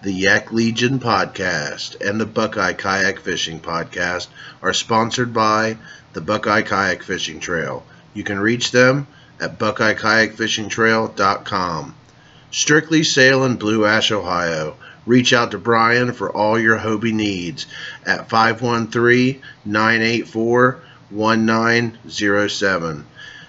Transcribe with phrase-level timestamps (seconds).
[0.00, 4.28] The Yak Legion podcast and the Buckeye Kayak Fishing podcast
[4.62, 5.76] are sponsored by
[6.12, 7.84] the Buckeye Kayak Fishing Trail.
[8.14, 9.08] You can reach them
[9.40, 11.94] at buckeyekayakfishingtrail.com.
[12.52, 14.76] Strictly Sail in Blue Ash, Ohio.
[15.04, 17.66] Reach out to Brian for all your Hobie needs
[18.06, 20.78] at 513 984
[21.10, 23.04] 1907.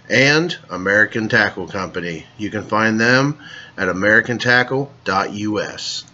[0.09, 2.25] And American Tackle Company.
[2.39, 3.37] You can find them
[3.77, 6.05] at americantackle.us.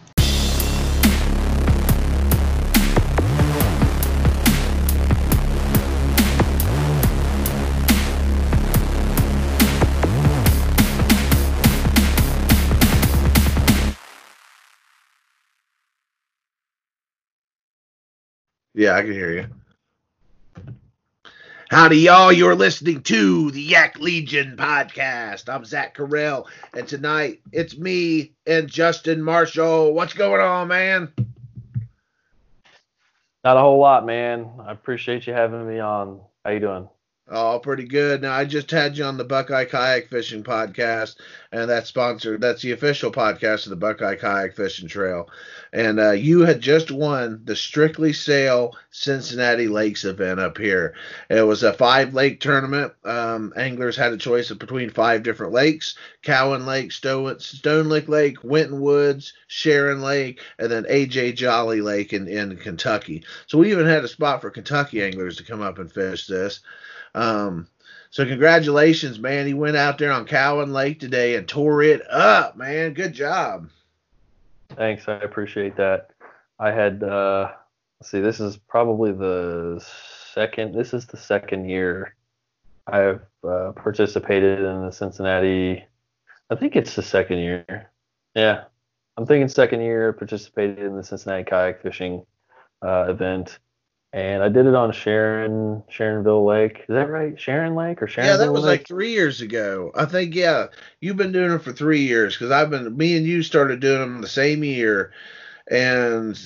[18.78, 19.48] Yeah, I can hear you.
[21.70, 22.34] Howdy, y'all.
[22.34, 25.48] You're listening to the Yak Legion podcast.
[25.48, 29.94] I'm Zach Coriell, and tonight it's me and Justin Marshall.
[29.94, 31.14] What's going on, man?
[33.46, 34.52] Not a whole lot, man.
[34.60, 36.20] I appreciate you having me on.
[36.44, 36.90] How you doing?
[37.28, 38.22] Oh, pretty good.
[38.22, 41.16] Now, I just had you on the Buckeye Kayak Fishing podcast,
[41.52, 42.40] and that's sponsored.
[42.40, 45.28] That's the official podcast of the Buckeye Kayak Fishing Trail.
[45.74, 50.94] And uh, you had just won the Strictly Sail Cincinnati Lakes event up here.
[51.28, 52.94] It was a five lake tournament.
[53.04, 58.44] Um, anglers had a choice of between five different lakes Cowan Lake, Stone, Stonelick Lake,
[58.44, 63.24] Winton Woods, Sharon Lake, and then AJ Jolly Lake in, in Kentucky.
[63.48, 66.60] So we even had a spot for Kentucky anglers to come up and fish this.
[67.16, 67.68] Um,
[68.12, 69.48] so congratulations, man.
[69.48, 72.94] He went out there on Cowan Lake today and tore it up, man.
[72.94, 73.70] Good job.
[74.76, 76.12] Thanks, I appreciate that.
[76.60, 77.52] I had uh
[78.00, 79.84] let's see, this is probably the
[80.34, 82.16] second this is the second year
[82.88, 85.84] I've uh, participated in the Cincinnati
[86.50, 87.90] I think it's the second year.
[88.36, 88.66] Yeah.
[89.18, 92.26] I'm thinking second year participated in the Cincinnati kayak fishing
[92.82, 93.60] uh, event
[94.16, 96.80] and I did it on Sharon Sharonville Lake.
[96.80, 97.38] Is that right?
[97.38, 98.30] Sharon Lake or Sharon?
[98.30, 98.80] Yeah, that was Lake?
[98.80, 99.92] like three years ago.
[99.94, 100.34] I think.
[100.34, 100.68] Yeah,
[101.02, 102.96] you've been doing it for three years because I've been.
[102.96, 105.12] Me and you started doing them the same year,
[105.70, 106.40] and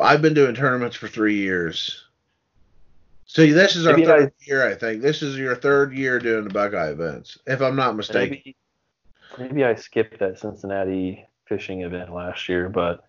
[0.00, 2.04] I've been doing tournaments for three years.
[3.24, 5.02] So this is our maybe third I, year, I think.
[5.02, 8.40] This is your third year doing the Buckeye events, if I'm not mistaken.
[8.44, 8.56] Maybe,
[9.36, 13.04] maybe I skipped that Cincinnati fishing event last year, but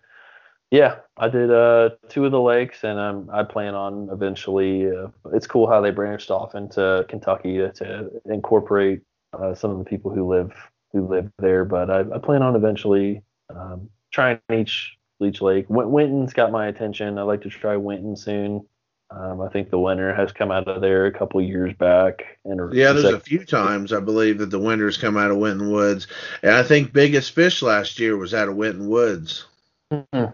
[0.70, 4.90] yeah, I did uh, two of the lakes, and um, I plan on eventually.
[4.90, 9.00] Uh, it's cool how they branched off into Kentucky to, to incorporate
[9.32, 10.52] uh, some of the people who live
[10.92, 11.64] who live there.
[11.64, 13.22] But I, I plan on eventually
[13.54, 15.66] um, trying each Leech Lake.
[15.68, 17.18] Winton's got my attention.
[17.18, 18.66] I'd like to try Winton soon.
[19.10, 22.38] Um, I think the winner has come out of there a couple years back.
[22.44, 25.72] And yeah, there's a few times I believe that the winners come out of Winton
[25.72, 26.08] Woods,
[26.42, 29.46] and I think biggest fish last year was out of Winton Woods.
[29.90, 30.32] Mm-hmm.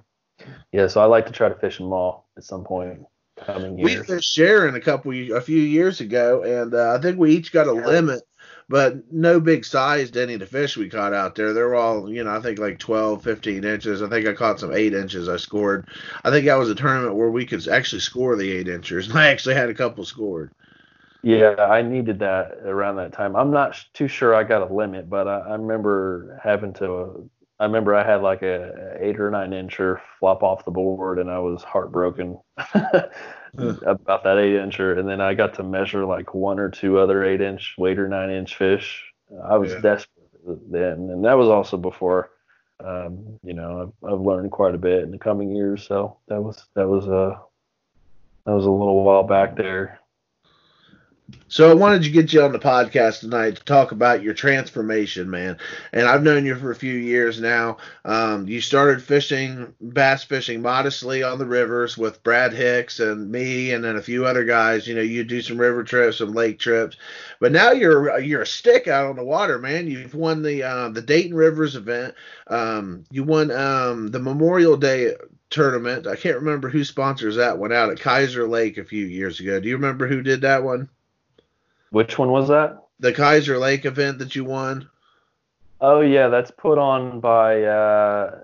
[0.72, 3.00] Yeah, so I like to try to fish them all at some point
[3.36, 4.00] coming years.
[4.00, 7.52] We fished Sharon a couple a few years ago, and uh, I think we each
[7.52, 8.22] got a limit,
[8.68, 11.52] but no big sized any of the fish we caught out there.
[11.52, 14.02] They're all, you know, I think like 12, 15 inches.
[14.02, 15.28] I think I caught some eight inches.
[15.28, 15.88] I scored.
[16.24, 19.18] I think that was a tournament where we could actually score the eight inches, and
[19.18, 20.52] I actually had a couple scored.
[21.22, 23.34] Yeah, I needed that around that time.
[23.34, 27.64] I'm not too sure I got a limit, but I, I remember having to I
[27.64, 31.38] remember I had like a, eight or nine incher flop off the board, and I
[31.38, 32.38] was heartbroken
[32.74, 34.98] about that eight incher.
[34.98, 38.08] And then I got to measure like one or two other eight inch, eight or
[38.08, 39.04] nine inch fish.
[39.44, 39.80] I was yeah.
[39.80, 42.30] desperate then, and that was also before.
[42.84, 46.42] Um, you know, I've, I've learned quite a bit in the coming years, so that
[46.42, 47.38] was that was a uh,
[48.46, 50.00] that was a little while back there.
[51.48, 55.30] So I wanted to get you on the podcast tonight to talk about your transformation,
[55.30, 55.56] man.
[55.92, 57.78] And I've known you for a few years now.
[58.04, 63.72] Um, you started fishing, bass fishing modestly on the rivers with Brad Hicks and me,
[63.72, 64.86] and then a few other guys.
[64.86, 66.96] You know, you do some river trips, some lake trips,
[67.40, 69.86] but now you're you're a stick out on the water, man.
[69.86, 72.14] You've won the uh, the Dayton Rivers event.
[72.48, 75.14] Um, you won um, the Memorial Day
[75.50, 76.06] tournament.
[76.06, 79.60] I can't remember who sponsors that one out at Kiser Lake a few years ago.
[79.60, 80.90] Do you remember who did that one?
[81.94, 82.82] Which one was that?
[82.98, 84.90] The Kiser Lake event that you won.
[85.80, 88.36] Oh yeah, that's put on by uh,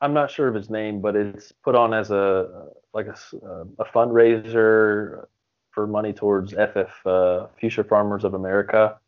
[0.00, 3.16] I'm not sure of his name, but it's put on as a like a,
[3.78, 5.26] a fundraiser
[5.70, 8.98] for money towards FF uh, Future Farmers of America.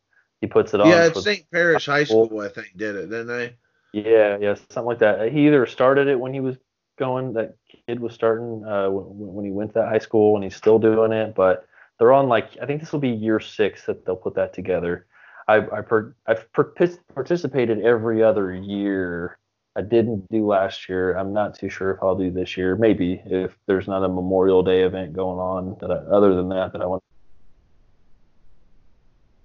[0.42, 0.88] He puts it on.
[0.88, 1.50] Yeah, St.
[1.50, 3.54] Paris High School, I think, did it, didn't they?
[3.92, 5.32] Yeah, yeah, something like that.
[5.32, 6.56] He either started it when he was
[6.98, 7.56] going, that
[7.88, 10.78] kid was starting uh, when, when he went to that high school, and he's still
[10.78, 11.66] doing it, but
[11.98, 15.06] they're on like I think this will be year six that they'll put that together.
[15.48, 19.38] I, I per, I've participated every other year
[19.76, 21.14] I didn't do last year.
[21.18, 22.76] I'm not too sure if I'll do this year.
[22.76, 25.76] Maybe if there's not a Memorial Day event going on.
[25.80, 27.02] That I, other than that, that I want.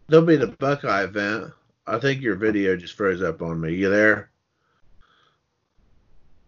[0.07, 1.51] There'll be the Buckeye event.
[1.85, 3.73] I think your video just froze up on me.
[3.73, 4.31] You there?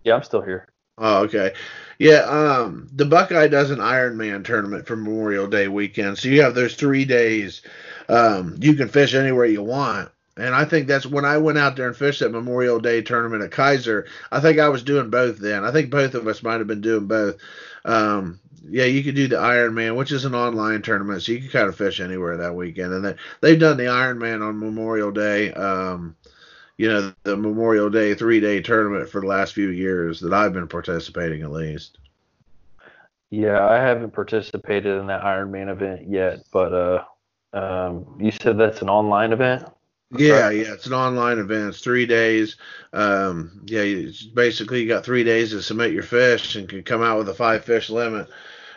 [0.05, 0.69] Yeah, I'm still here.
[0.98, 1.54] Oh, okay.
[1.98, 6.18] Yeah, um, the Buckeye does an Ironman tournament for Memorial Day weekend.
[6.18, 7.62] So you have those three days.
[8.10, 10.10] Um, you can fish anywhere you want.
[10.36, 13.44] And I think that's when I went out there and fished that Memorial Day tournament
[13.44, 14.07] at Kiser.
[14.31, 15.63] I think I was doing both then.
[15.63, 17.38] I think both of us might have been doing both.
[17.86, 21.50] Um, yeah, you could do the Ironman, which is an online tournament, so you can
[21.50, 22.94] kind of fish anywhere that weekend.
[22.94, 25.51] And they, they've done the Ironman on Memorial Day.
[25.54, 26.16] Um,
[26.78, 30.54] you know, the Memorial Day three day tournament for the last few years that I've
[30.54, 31.98] been participating at least.
[33.30, 37.04] Yeah, I haven't participated in that Ironman event yet, but uh,
[37.54, 39.66] um, you said that's an online event.
[40.16, 41.70] Yeah, yeah, it's an online event.
[41.70, 42.58] It's three days.
[42.92, 47.02] Um, yeah, it's basically you got three days to submit your fish and can come
[47.02, 48.28] out with a five fish limit.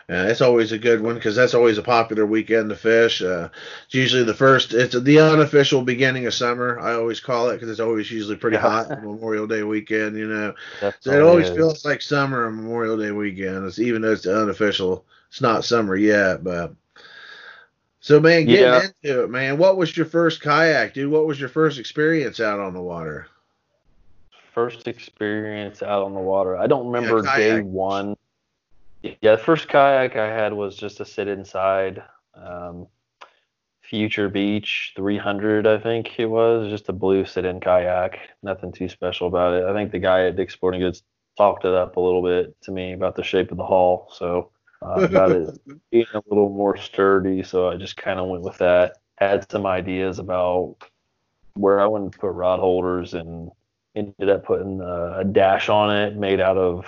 [0.09, 3.21] Uh, it's always a good one because that's always a popular weekend to fish.
[3.21, 3.49] Uh,
[3.87, 4.73] it's usually the first.
[4.73, 6.79] It's the unofficial beginning of summer.
[6.79, 10.17] I always call it because it's always usually pretty hot Memorial Day weekend.
[10.17, 10.55] You know,
[11.01, 11.57] so it always is.
[11.57, 13.67] feels like summer on Memorial Day weekend.
[13.67, 15.05] It's even though it's unofficial.
[15.29, 16.73] It's not summer yet, but
[17.99, 18.87] so man, getting yeah.
[19.03, 19.59] into it, man.
[19.59, 21.11] What was your first kayak, dude?
[21.11, 23.27] What was your first experience out on the water?
[24.55, 26.57] First experience out on the water.
[26.57, 28.17] I don't remember yeah, day one.
[29.21, 32.03] Yeah, the first kayak I had was just a sit inside.
[32.35, 32.87] Um,
[33.83, 38.19] Future Beach 300, I think it was, just a blue sit-in kayak.
[38.43, 39.65] Nothing too special about it.
[39.65, 41.03] I think the guy at Dick's Sporting Goods
[41.37, 44.11] talked it up a little bit to me about the shape of the hull.
[44.13, 44.51] So
[44.83, 45.61] uh, about it
[45.91, 47.43] being a little more sturdy.
[47.43, 48.97] So I just kind of went with that.
[49.17, 50.77] Had some ideas about
[51.55, 53.51] where I wanted to put rod holders and
[53.95, 56.87] ended up putting a, a dash on it made out of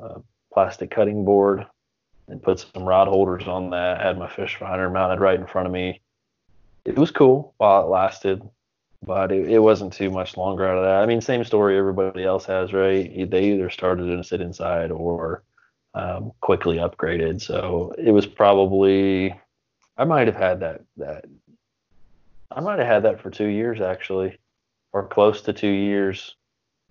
[0.00, 0.20] uh,
[0.52, 1.66] plastic cutting board
[2.28, 4.00] and put some rod holders on that.
[4.00, 6.00] Had my fish finder mounted right in front of me.
[6.84, 8.42] It was cool while it lasted,
[9.04, 11.02] but it, it wasn't too much longer out of that.
[11.02, 13.30] I mean, same story everybody else has, right?
[13.30, 15.42] They either started in a sit inside or
[15.94, 17.40] um, quickly upgraded.
[17.40, 19.34] So it was probably
[19.96, 21.24] I might have had that that
[22.50, 24.38] I might have had that for two years actually,
[24.92, 26.36] or close to two years,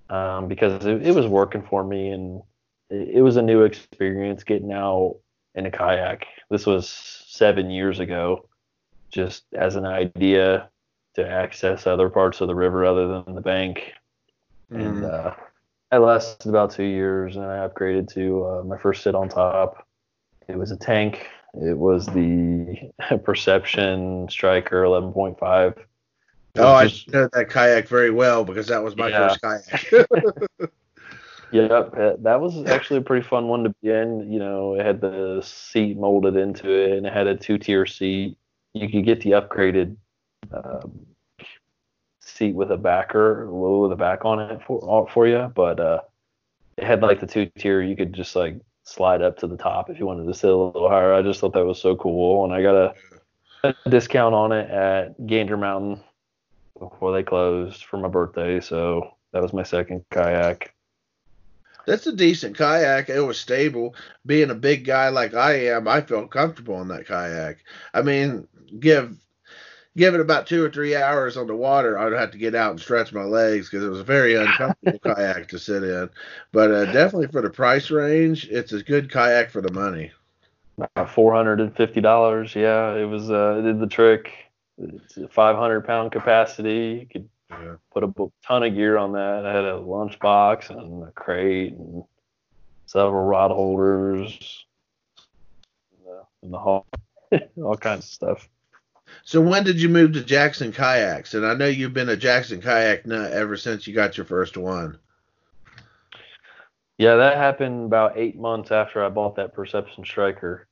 [0.09, 2.41] um, because it, it, was working for me and
[2.89, 5.17] it, was a new experience getting out
[5.55, 6.25] in a kayak.
[6.49, 8.47] This was seven years ago,
[9.09, 10.69] just as an idea
[11.15, 13.93] to access other parts of the river other than the bank.
[14.71, 14.85] Mm.
[14.85, 15.33] And uh,
[15.91, 19.87] I lasted about two years, and I upgraded to uh, my first sit on top.
[20.47, 21.27] It was a tank.
[21.55, 22.91] It was the
[23.23, 25.75] Perception Striker 11.5.
[26.57, 29.29] Oh, just, I know that kayak very well because that was my yeah.
[29.29, 30.07] first kayak.
[31.51, 31.91] yep,
[32.21, 34.31] that was actually a pretty fun one to be in.
[34.31, 38.37] You know, it had the seat molded into it, and it had a two-tier seat.
[38.73, 39.95] You could get the upgraded
[40.53, 41.05] um,
[42.21, 46.01] seat with a backer, with a back on it for for you, but uh,
[46.77, 47.81] it had like the two tier.
[47.81, 50.55] You could just like slide up to the top if you wanted to sit a
[50.55, 51.13] little higher.
[51.13, 52.93] I just thought that was so cool, and I got a,
[53.63, 56.01] a discount on it at Gander Mountain
[56.77, 58.59] before they closed for my birthday.
[58.59, 60.73] So that was my second kayak.
[61.89, 63.09] That's a decent kayak.
[63.09, 63.95] It was stable.
[64.23, 67.63] Being a big guy like I am, I felt comfortable on that kayak.
[67.95, 68.47] I mean,
[68.79, 69.17] give
[69.97, 72.69] give it about two or three hours on the water, I'd have to get out
[72.69, 76.11] and stretch my legs because it was a very uncomfortable kayak to sit in.
[76.51, 80.11] But uh, definitely for the price range, it's a good kayak for the money.
[81.07, 82.55] Four hundred and fifty dollars.
[82.55, 83.31] Yeah, it was.
[83.31, 84.31] Uh, it did the trick.
[84.77, 86.99] It's a five hundred pound capacity.
[87.01, 87.75] You could yeah.
[87.91, 88.13] put a
[88.45, 89.45] ton of gear on that.
[89.45, 92.03] I had a lunch box and a crate and
[92.85, 94.65] several rod holders
[96.43, 96.85] in the hall,
[97.61, 98.49] all kinds of stuff.
[99.23, 101.33] So when did you move to Jackson Kayaks?
[101.33, 104.57] And I know you've been a Jackson kayak nut ever since you got your first
[104.57, 104.97] one.
[106.97, 110.67] Yeah, that happened about eight months after I bought that Perception Striker,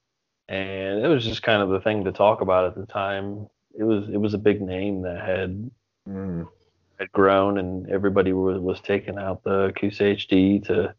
[0.49, 3.47] and it was just kind of the thing to talk about at the time.
[3.73, 5.71] It was it was a big name that had
[6.07, 6.47] mm.
[6.99, 10.93] Had grown, and everybody was was taking out the Coosa HD to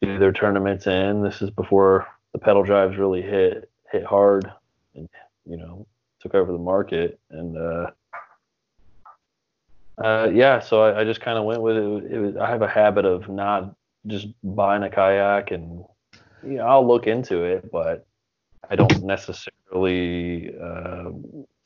[0.00, 1.22] do their tournaments in.
[1.22, 4.50] This is before the pedal drives really hit hit hard,
[4.94, 5.08] and
[5.46, 5.86] you know
[6.20, 7.86] took over the market and uh,
[10.02, 12.12] uh, yeah, so I, I just kind of went with it.
[12.12, 13.74] it was, I have a habit of not
[14.06, 15.84] just buying a kayak and
[16.44, 18.06] you know I'll look into it, but
[18.70, 21.10] I don't necessarily uh,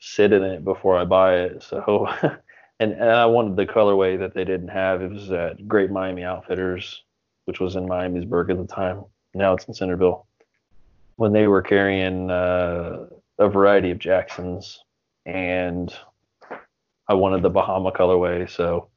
[0.01, 1.63] sit in it before I buy it.
[1.63, 2.09] So
[2.81, 5.03] and, and I wanted the colorway that they didn't have.
[5.03, 7.03] It was at Great Miami Outfitters,
[7.45, 9.05] which was in Miamisburg at the time.
[9.35, 10.27] Now it's in Centerville.
[11.17, 13.07] When they were carrying uh,
[13.39, 14.83] a variety of Jacksons,
[15.27, 15.95] and
[17.09, 18.89] I wanted the Bahama colorway, so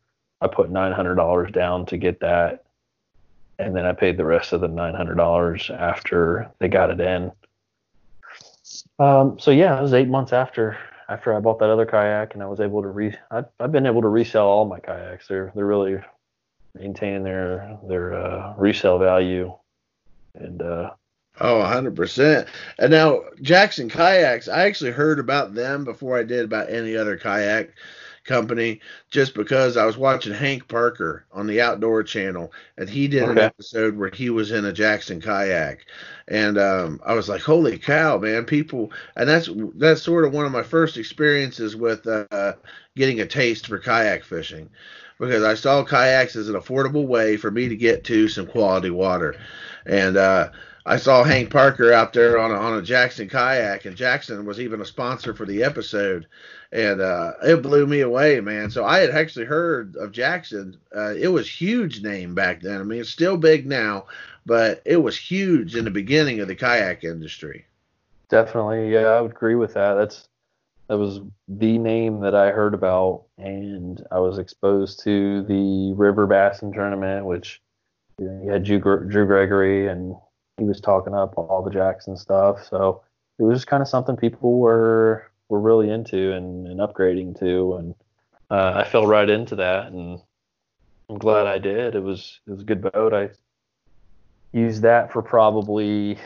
[0.41, 2.65] I put nine hundred dollars down to get that,
[3.60, 7.00] and then I paid the rest of the nine hundred dollars after they got it
[7.00, 7.32] in.
[8.98, 10.77] Um, so yeah, it was eight months after
[11.09, 13.15] after I bought that other kayak, and I was able to re.
[13.31, 15.27] I, I've been able to resell all my kayaks.
[15.27, 16.00] They're they're really
[16.74, 19.53] maintaining their their uh, resale value,
[20.35, 20.91] and uh,
[21.39, 22.47] Oh, 100%.
[22.79, 27.17] And now, Jackson Kayaks, I actually heard about them before I did about any other
[27.17, 27.71] kayak
[28.25, 33.24] company just because I was watching Hank Parker on the Outdoor Channel and he did
[33.24, 35.86] an episode where he was in a Jackson kayak
[36.27, 38.46] and um, I was like, "Holy cow, man!
[38.46, 42.53] People!" And that's that's sort of one of my first experiences with uh,
[42.96, 44.70] getting a taste for kayak fishing
[45.20, 48.89] because I saw kayaks as an affordable way for me to get to some quality
[48.89, 49.36] water,
[49.86, 50.50] and uh,
[50.88, 54.60] I saw Hank Parker out there on a, on a Jackson kayak, and Jackson was
[54.60, 56.27] even a sponsor for the episode,
[56.72, 58.70] and uh, it blew me away, man.
[58.70, 60.77] So I had actually heard of Jackson.
[60.96, 62.80] Uh, it was huge name back then.
[62.80, 64.06] I mean, it's still big now,
[64.46, 67.65] but it was huge in the beginning of the kayak industry.
[68.30, 69.96] Definitely, yeah, I would agree with that.
[69.96, 70.27] That's
[70.88, 76.27] that was the name that I heard about, and I was exposed to the River
[76.27, 77.60] Bassin tournament, which
[78.20, 80.15] you, know, you had Drew, Drew Gregory, and
[80.57, 82.65] he was talking up all the Jackson stuff.
[82.67, 83.03] So
[83.39, 87.75] it was just kind of something people were were really into and, and upgrading to,
[87.75, 87.95] and
[88.50, 90.19] uh, I fell right into that, and
[91.09, 91.95] I'm glad I did.
[91.95, 93.13] It was it was a good boat.
[93.13, 93.29] I
[94.51, 96.17] used that for probably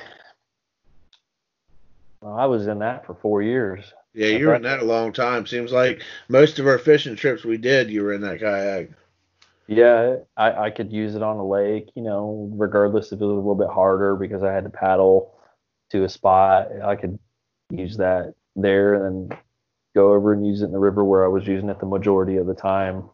[2.22, 3.94] well, I was in that for four years.
[4.14, 5.46] Yeah, you were in that a long time.
[5.46, 8.90] Seems like most of our fishing trips we did, you were in that kayak.
[9.70, 13.34] Yeah, I, I could use it on a lake, you know, regardless if it was
[13.34, 15.38] a little bit harder because I had to paddle
[15.92, 16.70] to a spot.
[16.84, 17.20] I could
[17.70, 19.32] use that there and
[19.94, 22.38] go over and use it in the river where I was using it the majority
[22.38, 23.12] of the time.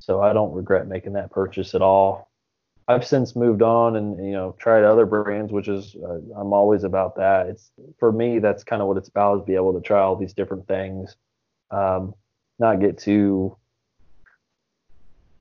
[0.00, 2.28] So I don't regret making that purchase at all.
[2.88, 6.82] I've since moved on and you know tried other brands, which is uh, I'm always
[6.82, 7.46] about that.
[7.46, 7.70] It's
[8.00, 10.34] for me that's kind of what it's about is be able to try all these
[10.34, 11.14] different things,
[11.70, 12.14] um,
[12.58, 13.56] not get too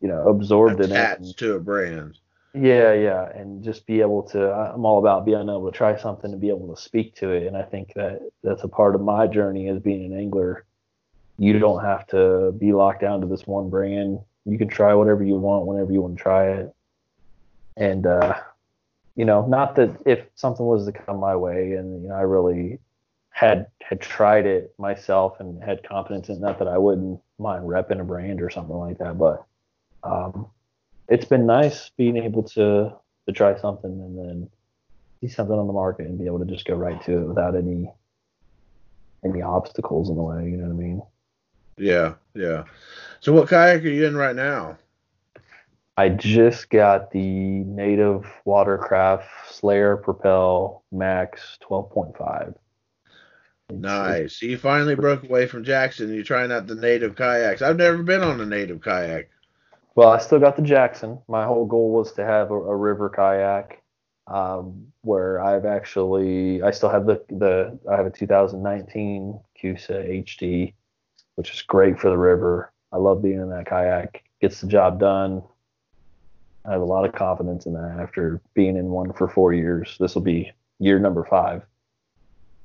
[0.04, 0.92] you know absorbed in it.
[0.92, 2.20] and- Attached to a brand.
[2.54, 4.52] yeah, yeah, and just be able to.
[4.52, 7.48] I'm all about being able to try something and be able to speak to it,
[7.48, 10.66] and I think that that's a part of my journey as being an angler.
[11.40, 14.20] You don't have to be locked down to this one brand.
[14.46, 16.76] You can try whatever you want whenever you want to try it,
[17.78, 18.36] and uh,
[19.16, 22.22] you know, not that if something was to come my way, and you know, I
[22.22, 22.78] really
[23.30, 28.00] had had tried it myself and had confidence in that that I wouldn't mind repping
[28.00, 29.44] a brand or something like that, but
[30.04, 30.48] um,
[31.10, 32.94] it's been nice being able to
[33.26, 34.50] to try something and then
[35.22, 37.56] see something on the market and be able to just go right to it without
[37.56, 37.90] any
[39.24, 40.44] any obstacles in the way.
[40.46, 41.02] You know what I mean?
[41.78, 42.64] Yeah, yeah.
[43.22, 44.78] So what kayak are you in right now?
[45.96, 52.56] I just got the native watercraft Slayer Propel Max 12.5.
[53.72, 54.40] Nice.
[54.40, 56.14] So you finally broke away from Jackson.
[56.14, 57.62] You're trying out the native kayaks.
[57.62, 59.30] I've never been on a native kayak.
[59.96, 61.20] Well, I still got the Jackson.
[61.28, 63.82] My whole goal was to have a, a river kayak,
[64.28, 70.74] um, where I've actually I still have the the I have a 2019 Coosa HD,
[71.36, 72.72] which is great for the river.
[72.92, 74.24] I love being in that kayak.
[74.42, 75.44] Gets the job done.
[76.66, 79.96] I have a lot of confidence in that after being in one for four years.
[80.00, 81.64] This will be year number five.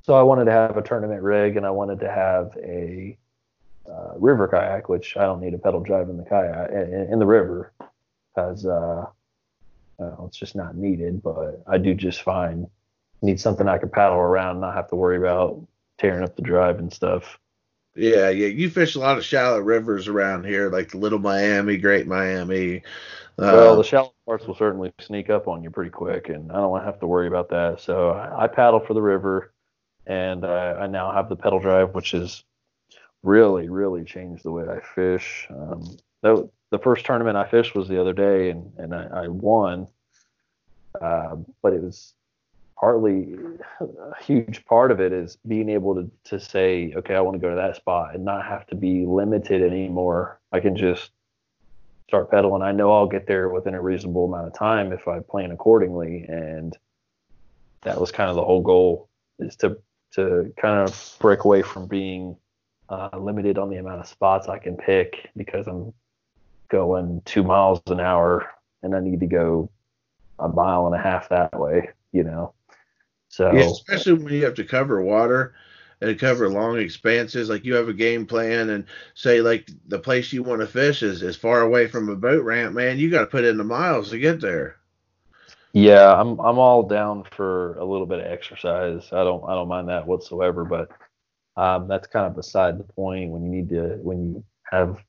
[0.03, 3.17] So I wanted to have a tournament rig and I wanted to have a
[3.89, 7.19] uh, river kayak, which I don't need a pedal drive in the kayak in, in
[7.19, 7.71] the river
[8.33, 9.05] because uh,
[9.97, 11.21] well, it's just not needed.
[11.21, 12.67] But I do just fine.
[13.21, 15.61] Need something I can paddle around, and not have to worry about
[15.97, 17.39] tearing up the drive and stuff.
[17.95, 18.47] Yeah, yeah.
[18.47, 22.77] You fish a lot of shallow rivers around here, like the Little Miami, Great Miami.
[23.37, 26.55] Uh, well, the shallow parts will certainly sneak up on you pretty quick, and I
[26.55, 27.81] don't want to have to worry about that.
[27.81, 29.51] So I, I paddle for the river,
[30.05, 32.43] and I, I now have the pedal drive, which has
[33.23, 35.47] really, really changed the way I fish.
[35.49, 39.27] Um, the, the first tournament I fished was the other day, and and I, I
[39.27, 39.87] won,
[41.01, 42.13] uh, but it was
[42.79, 43.35] partly
[43.81, 47.39] a huge part of it is being able to to say, okay, I want to
[47.39, 50.39] go to that spot, and not have to be limited anymore.
[50.51, 51.11] I can just
[52.09, 52.63] start pedaling.
[52.63, 56.25] I know I'll get there within a reasonable amount of time if I plan accordingly.
[56.27, 56.75] And
[57.83, 59.77] that was kind of the whole goal is to
[60.13, 62.35] to kind of break away from being
[62.89, 65.93] uh, limited on the amount of spots I can pick because I'm
[66.69, 68.49] going two miles an hour
[68.83, 69.69] and I need to go
[70.39, 72.53] a mile and a half that way, you know.
[73.27, 75.53] So yeah, especially when you have to cover water
[76.01, 80.33] and cover long expanses, like you have a game plan and say like the place
[80.33, 83.21] you want to fish is as far away from a boat ramp, man, you got
[83.21, 84.77] to put in the miles to get there.
[85.73, 89.07] Yeah, I'm I'm all down for a little bit of exercise.
[89.11, 90.89] I don't I don't mind that whatsoever, but
[91.59, 95.03] um, that's kind of beside the point when you need to when you have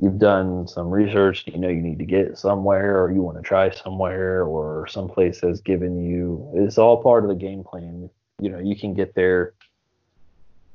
[0.00, 3.42] you've done some research, you know you need to get somewhere or you want to
[3.42, 8.08] try somewhere or someplace has given you it's all part of the game plan.
[8.40, 9.52] You know, you can get there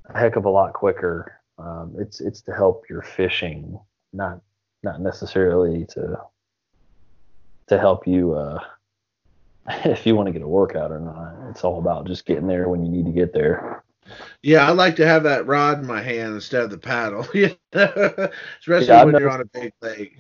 [0.10, 1.40] a heck of a lot quicker.
[1.58, 3.80] Um, it's it's to help your fishing,
[4.12, 4.42] not
[4.84, 6.20] not necessarily to
[7.66, 8.60] to help you uh,
[9.86, 11.50] if you want to get a workout or not.
[11.50, 13.84] It's all about just getting there when you need to get there.
[14.42, 17.22] Yeah, I like to have that rod in my hand instead of the paddle.
[17.74, 20.18] Especially yeah, when you're on a big lake.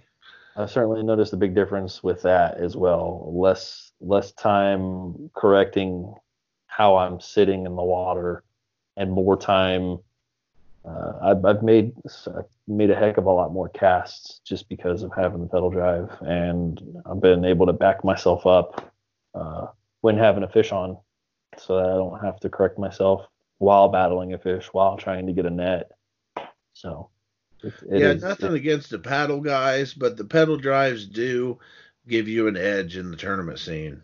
[0.56, 3.32] I've certainly noticed a big difference with that as well.
[3.34, 6.14] Less less time correcting
[6.68, 8.44] how I'm sitting in the water,
[8.98, 10.00] and more time.
[10.86, 11.94] Uh, I've, I've made
[12.28, 15.70] I've made a heck of a lot more casts just because of having the pedal
[15.70, 18.94] drive, and I've been able to back myself up
[19.34, 19.68] uh,
[20.02, 20.98] when having a fish on,
[21.58, 25.34] so that I don't have to correct myself while battling a fish while trying to
[25.34, 25.92] get a net.
[26.74, 27.10] So
[27.64, 31.60] it, it yeah, is, nothing it, against the paddle guys, but the pedal drives do
[32.08, 34.04] give you an edge in the tournament scene.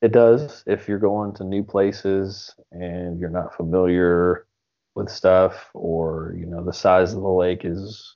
[0.00, 4.46] It does if you're going to new places and you're not familiar
[4.94, 8.14] with stuff, or you know the size of the lake is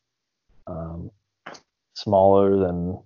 [0.67, 1.11] um,
[1.95, 2.99] smaller than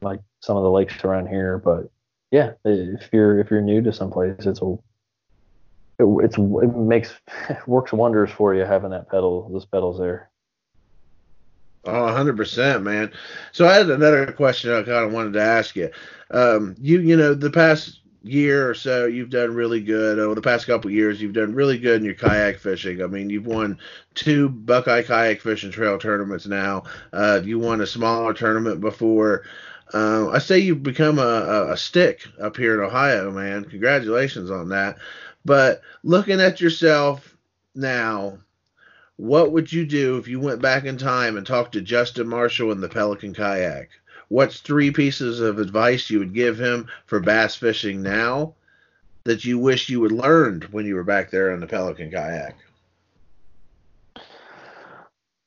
[0.00, 1.58] like some of the lakes around here.
[1.58, 1.90] But
[2.30, 4.76] yeah, if you're if you're new to some place, it's a
[5.98, 7.14] it, it's it makes
[7.66, 10.30] works wonders for you having that pedal those pedals there.
[11.84, 13.10] Oh, 100%, man.
[13.50, 15.90] So I had another question I kind of wanted to ask you.
[16.30, 20.20] Um, you, you know, the past year or so, you've done really good.
[20.20, 23.02] Over the past couple years, you've done really good in your kayak fishing.
[23.02, 23.78] I mean, you've won
[24.14, 26.84] two Buckeye Kayak Fishing Trail tournaments now.
[27.12, 29.42] Uh, you won a smaller tournament before.
[29.92, 33.64] Uh, I say you've become a, a stick up here in Ohio, man.
[33.64, 34.98] Congratulations on that.
[35.44, 37.36] But looking at yourself
[37.74, 38.38] now,
[39.16, 42.72] what would you do if you went back in time and talked to Justin Marshall
[42.72, 43.90] in the Pelican kayak?
[44.28, 48.54] What's three pieces of advice you would give him for bass fishing now
[49.24, 52.56] that you wish you had learned when you were back there in the Pelican kayak?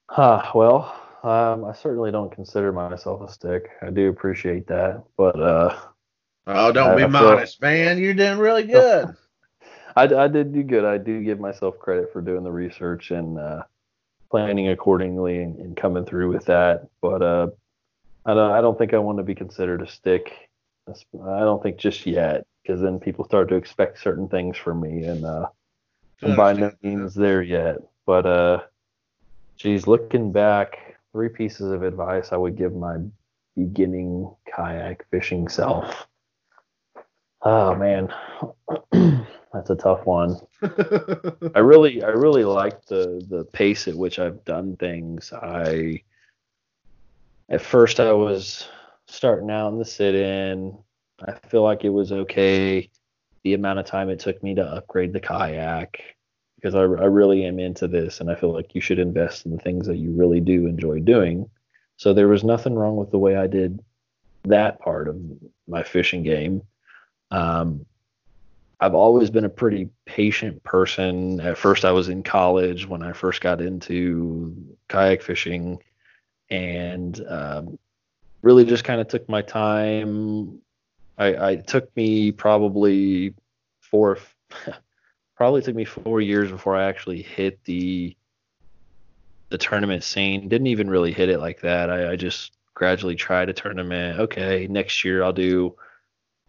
[0.07, 3.71] Huh, well, um, I certainly don't consider myself a stick.
[3.81, 5.75] I do appreciate that, but uh,
[6.47, 7.97] oh, don't I, be I modest, feel, man.
[7.97, 9.15] You're doing really good.
[9.95, 10.85] I, I did do good.
[10.85, 13.63] I do give myself credit for doing the research and uh,
[14.29, 16.87] planning accordingly and, and, coming through with that.
[17.01, 17.47] But uh,
[18.25, 20.31] I don't I don't think I want to be considered a stick.
[20.87, 25.03] I don't think just yet, because then people start to expect certain things from me,
[25.03, 25.47] and uh,
[26.21, 27.77] I'm by no means there yet.
[28.05, 28.63] But uh,
[29.57, 32.97] geez, looking back, three pieces of advice I would give my
[33.55, 36.07] beginning kayak fishing self.
[37.41, 38.13] Oh man.
[39.55, 40.35] That's a tough one.
[40.61, 45.31] I really, I really like the the pace at which I've done things.
[45.31, 46.01] I
[47.47, 48.67] at first I was
[49.07, 50.77] starting out in the sit-in.
[51.25, 52.89] I feel like it was okay.
[53.43, 56.01] The amount of time it took me to upgrade the kayak
[56.57, 59.53] because I, I really am into this, and I feel like you should invest in
[59.53, 61.49] the things that you really do enjoy doing.
[61.95, 63.81] So there was nothing wrong with the way I did
[64.43, 65.17] that part of
[65.65, 66.61] my fishing game.
[67.31, 67.85] Um,
[68.79, 71.39] I've always been a pretty patient person.
[71.39, 74.55] At first, I was in college when I first got into
[74.89, 75.81] kayak fishing,
[76.49, 77.79] and um,
[78.41, 80.59] really just kind of took my time.
[81.17, 83.33] I, I took me probably
[83.79, 84.17] four,
[85.35, 88.15] probably took me four years before I actually hit the
[89.49, 90.49] the tournament scene.
[90.49, 91.89] Didn't even really hit it like that.
[91.89, 94.19] I, I just gradually tried a tournament.
[94.19, 95.75] Okay, next year I'll do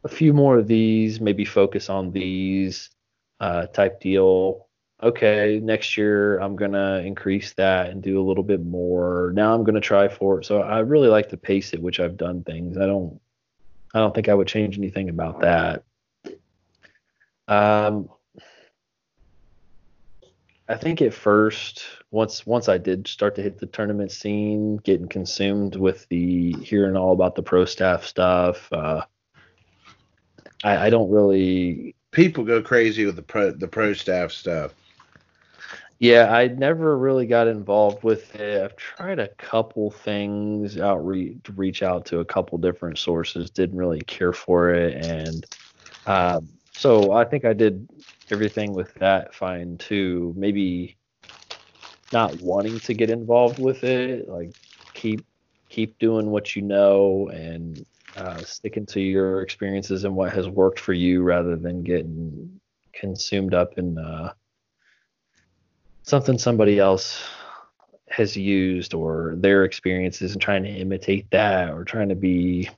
[0.07, 2.91] a few more of these, maybe focus on these
[3.41, 4.69] uh, type deal.
[5.03, 9.33] Okay, next year I'm gonna increase that and do a little bit more.
[9.35, 10.47] Now I'm gonna try for it.
[10.47, 12.79] So I really like the pace at which I've done things.
[12.79, 13.21] I don't,
[13.95, 15.83] I don't think I would change anything about that.
[17.49, 18.09] Um,
[20.69, 25.09] I think at first, once once I did start to hit the tournament scene, getting
[25.09, 29.03] consumed with the hearing all about the pro staff stuff, uh,
[30.65, 31.95] I, I don't really.
[32.13, 34.73] People go crazy with the pro the pro staff stuff.
[35.99, 38.63] Yeah, I never really got involved with it.
[38.63, 43.49] I've tried a couple things outreach reach out to a couple different sources.
[43.51, 45.47] Didn't really care for it, and
[46.07, 47.89] um, so I think I did
[48.31, 50.35] everything with that fine too.
[50.37, 50.97] Maybe
[52.13, 54.51] not wanting to get involved with it, like
[54.95, 55.25] keep
[55.69, 57.85] keep doing what you know and
[58.17, 62.61] uh, sticking to your experiences and what has worked for you rather than getting
[62.93, 64.33] consumed up in uh,
[66.03, 67.23] something somebody else
[68.09, 72.69] has used or their experiences and trying to imitate that or trying to be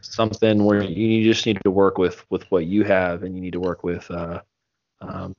[0.00, 3.52] something where you just need to work with with what you have and you need
[3.52, 4.40] to work with uh,
[5.00, 5.34] um,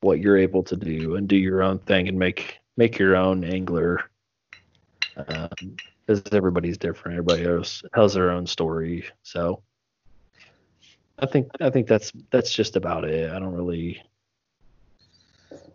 [0.00, 3.44] what you're able to do and do your own thing and make make your own
[3.44, 4.10] angler
[6.06, 7.18] because everybody's different.
[7.18, 9.04] Everybody else has their own story.
[9.22, 9.62] So
[11.18, 13.30] i think i think that's that's just about it.
[13.30, 14.02] I don't really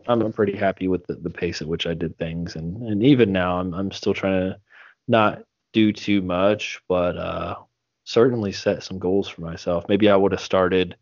[0.07, 2.55] i'm pretty happy with the, the pace at which i did things.
[2.55, 4.59] And and even now i'm, I'm still trying to
[5.07, 7.55] not do too much but uh
[8.03, 9.85] certainly set some goals for myself.
[9.89, 10.95] Maybe i would have started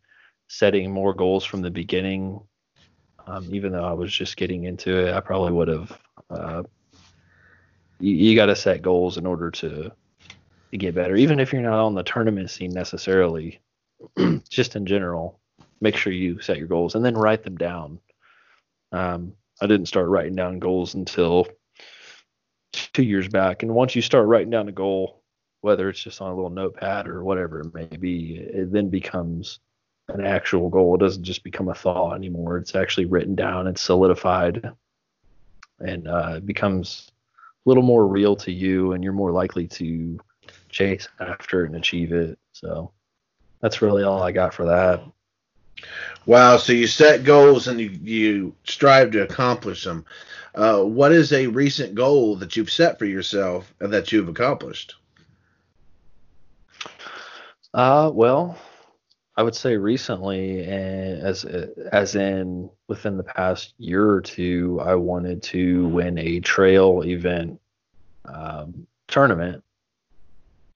[0.47, 2.39] setting more goals from the beginning
[3.29, 5.99] um, even though I was just getting into it, I probably would have.
[6.31, 6.63] Uh,
[7.99, 9.91] you, you got to set goals in order to
[10.71, 13.59] to get better, even if you're not on the tournament scene necessarily.
[14.49, 15.39] just in general,
[15.81, 17.99] make sure you set your goals and then write them down.
[18.91, 21.47] Um, I didn't start writing down goals until
[22.71, 25.21] two years back, and once you start writing down a goal,
[25.61, 29.59] whether it's just on a little notepad or whatever it may be, it then becomes
[30.07, 30.95] an actual goal.
[30.95, 32.57] It doesn't just become a thought anymore.
[32.57, 33.67] It's actually written down.
[33.67, 34.71] It's solidified,
[35.79, 37.11] and uh, it becomes
[37.69, 40.19] little more real to you, and you're more likely to
[40.69, 42.37] chase after it and achieve it.
[42.51, 42.91] So
[43.61, 45.01] that's really all I got for that.
[46.25, 46.57] Wow.
[46.57, 50.05] So you set goals and you, you strive to accomplish them.
[50.53, 54.95] Uh, what is a recent goal that you've set for yourself and that you've accomplished?
[57.73, 58.57] Uh, well,
[59.39, 65.41] I would say recently, as as in within the past year or two, I wanted
[65.43, 67.61] to win a trail event
[68.25, 69.63] um, tournament,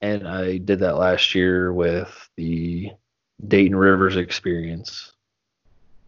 [0.02, 2.92] and I did that last year with the
[3.46, 5.12] Dayton Rivers experience.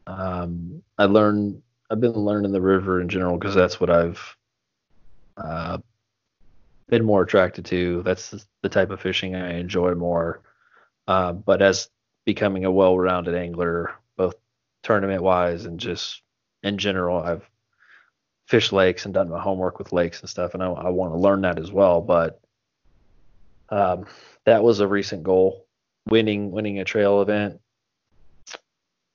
[0.08, 4.38] Um, I learned I've been learning the river in general because that's what I've
[5.36, 5.80] uh,
[6.88, 8.02] been more attracted to.
[8.04, 10.40] That's the type of fishing I enjoy more.
[11.06, 11.90] Uh, but as
[12.26, 14.36] becoming a well-rounded angler, both
[14.84, 16.22] tournament-wise and just
[16.64, 17.22] in general.
[17.22, 17.48] I've
[18.48, 21.20] fished lakes and done my homework with lakes and stuff, and I, I want to
[21.20, 22.02] learn that as well.
[22.02, 22.40] But
[23.70, 24.06] um,
[24.46, 25.66] that was a recent goal,
[26.08, 27.60] winning winning a trail event.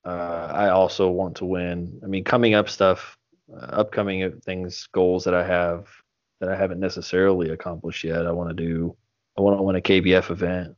[0.04, 2.00] Uh, I also want to win.
[2.02, 3.18] I mean, coming up stuff,
[3.52, 5.88] uh, upcoming things, goals that I have
[6.40, 8.26] that I haven't necessarily accomplished yet.
[8.26, 8.96] I want to do.
[9.38, 10.76] I want to win a KBF event.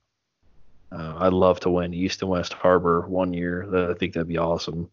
[0.92, 3.90] Uh, I'd love to win East and West Harbor one year.
[3.90, 4.90] I think that'd be awesome.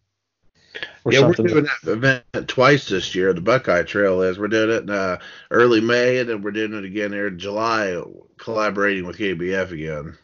[1.04, 3.32] Or yeah, we're doing that event twice this year.
[3.32, 4.38] The Buckeye Trail is.
[4.38, 5.18] We're doing it in uh,
[5.50, 8.00] early May, and then we're doing it again here in July,
[8.38, 10.16] collaborating with KBF again.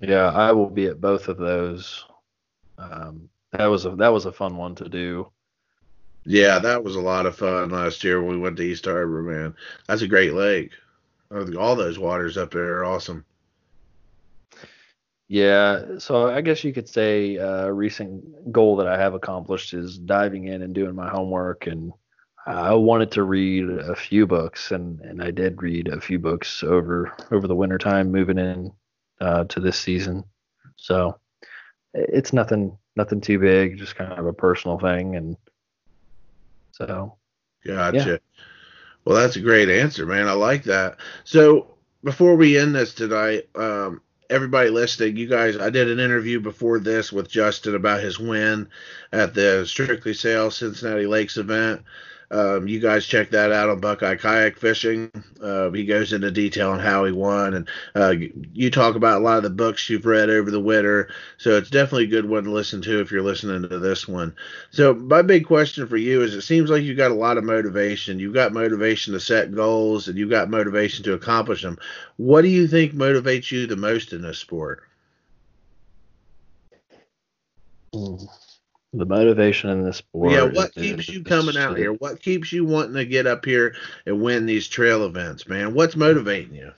[0.00, 2.04] Yeah, I will be at both of those.
[2.78, 5.30] Um, that was a that was a fun one to do.
[6.24, 9.22] Yeah, that was a lot of fun last year when we went to East Harbor.
[9.22, 9.54] Man,
[9.88, 10.72] that's a great lake.
[11.30, 13.24] All those waters up there are awesome.
[15.32, 19.72] Yeah, so I guess you could say uh, a recent goal that I have accomplished
[19.72, 21.90] is diving in and doing my homework, and
[22.44, 26.62] I wanted to read a few books, and, and I did read a few books
[26.62, 28.72] over over the winter time, moving in
[29.22, 30.22] uh, to this season.
[30.76, 31.18] So
[31.94, 35.38] it's nothing nothing too big, just kind of a personal thing, and
[36.72, 37.16] so.
[37.64, 37.96] Gotcha.
[37.96, 38.16] Yeah.
[39.06, 40.28] Well, that's a great answer, man.
[40.28, 40.98] I like that.
[41.24, 46.40] So before we end this tonight, um, everybody listening, you guys, I did an interview
[46.40, 48.68] before this with Justin about his win
[49.12, 51.82] at the Strictly Sail Cincinnati Lakes event.
[52.32, 55.10] Um, you guys check that out on Buckeye Kayak Fishing.
[55.42, 58.14] Uh, he goes into detail on how he won, and uh,
[58.54, 61.10] you talk about a lot of the books you've read over the winter.
[61.36, 64.34] So it's definitely a good one to listen to if you're listening to this one.
[64.70, 67.44] So my big question for you is: It seems like you've got a lot of
[67.44, 68.18] motivation.
[68.18, 71.78] You've got motivation to set goals, and you've got motivation to accomplish them.
[72.16, 74.84] What do you think motivates you the most in this sport?
[77.94, 78.41] Mm
[78.92, 80.32] the motivation in the sport.
[80.32, 81.92] Yeah, what keeps you coming out here?
[81.92, 83.74] What keeps you wanting to get up here
[84.06, 85.74] and win these trail events, man?
[85.74, 86.72] What's motivating you?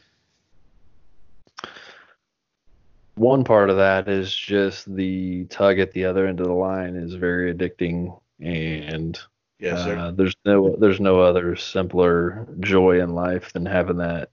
[3.17, 6.97] One part of that is just the tug at the other end of the line
[6.97, 9.19] is very addicting and
[9.65, 9.97] Yes, sir.
[9.97, 14.31] Uh, there's no there's no other simpler joy in life than having that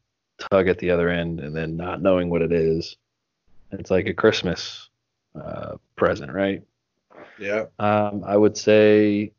[0.50, 2.98] tug at the other end and then not knowing what it is.
[3.72, 4.90] It's like a Christmas
[5.42, 6.64] uh, present, right?
[7.42, 7.66] Yeah.
[7.80, 9.34] Um, I would say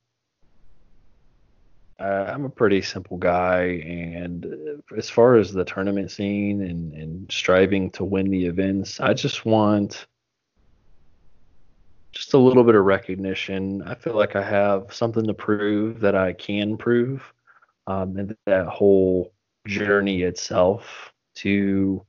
[2.00, 6.92] uh, I'm a pretty simple guy, and uh, as far as the tournament scene and,
[6.94, 10.06] and striving to win the events, I just want
[12.10, 13.82] just a little bit of recognition.
[13.82, 17.22] I feel like I have something to prove that I can prove,
[17.86, 19.32] um, and that whole
[19.68, 22.04] journey itself to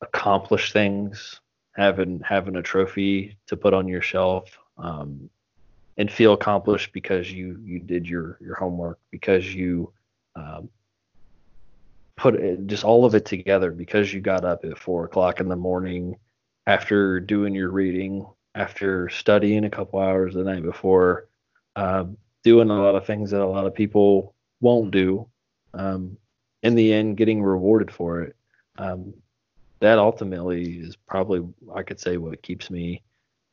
[0.00, 1.40] accomplish things,
[1.74, 5.28] having having a trophy to put on your shelf, um,
[5.96, 9.92] and feel accomplished because you you did your your homework, because you
[10.36, 10.68] um,
[12.16, 15.48] put it, just all of it together, because you got up at four o'clock in
[15.48, 16.16] the morning
[16.66, 21.28] after doing your reading, after studying a couple hours the night before,
[21.76, 22.04] uh,
[22.44, 25.26] doing a lot of things that a lot of people won't do.
[25.74, 26.16] Um,
[26.62, 28.36] in the end, getting rewarded for it.
[28.78, 29.14] Um,
[29.80, 31.42] that ultimately is probably,
[31.74, 33.02] I could say, what keeps me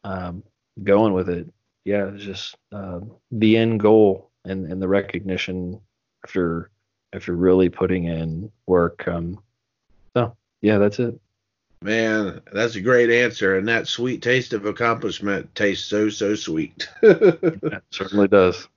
[0.04, 0.44] um,
[0.84, 1.48] going with it.
[1.86, 3.00] Yeah, it's just uh,
[3.32, 5.80] the end goal and, and the recognition
[6.24, 6.70] after
[7.14, 9.08] after really putting in work.
[9.08, 9.42] Um,
[10.16, 11.20] so yeah, that's it.
[11.82, 16.90] Man, that's a great answer, and that sweet taste of accomplishment tastes so so sweet.
[17.02, 18.68] it certainly does.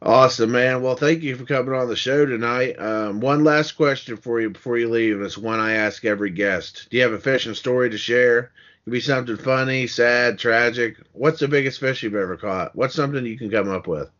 [0.00, 0.80] Awesome, man.
[0.80, 2.78] Well, thank you for coming on the show tonight.
[2.78, 5.20] Um, one last question for you before you leave.
[5.20, 6.86] It's one I ask every guest.
[6.88, 8.52] Do you have a fishing story to share?
[8.88, 10.96] Could be something funny, sad, tragic.
[11.12, 12.74] What's the biggest fish you've ever caught?
[12.74, 14.10] What's something you can come up with?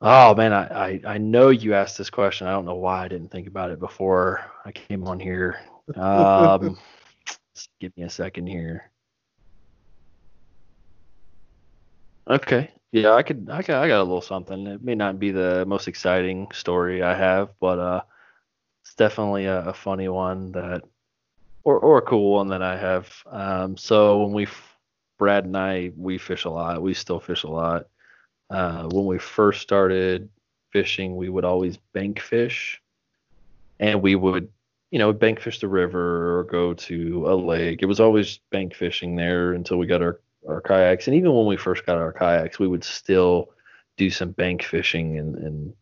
[0.00, 2.46] Oh man, I, I, I know you asked this question.
[2.46, 5.58] I don't know why I didn't think about it before I came on here.
[5.96, 6.78] Um,
[7.80, 8.92] give me a second here.
[12.30, 14.64] Okay, yeah, I could, I got, I got a little something.
[14.68, 18.02] It may not be the most exciting story I have, but uh,
[18.84, 20.82] it's definitely a, a funny one that,
[21.66, 23.12] or or a cool one that I have.
[23.26, 24.46] Um, so when we,
[25.18, 26.80] Brad and I, we fish a lot.
[26.80, 27.88] We still fish a lot.
[28.48, 30.28] Uh, when we first started
[30.70, 32.80] fishing, we would always bank fish,
[33.80, 34.48] and we would,
[34.92, 37.80] you know, bank fish the river or go to a lake.
[37.82, 41.08] It was always bank fishing there until we got our our kayaks.
[41.08, 43.50] And even when we first got our kayaks, we would still
[43.96, 45.74] do some bank fishing and, and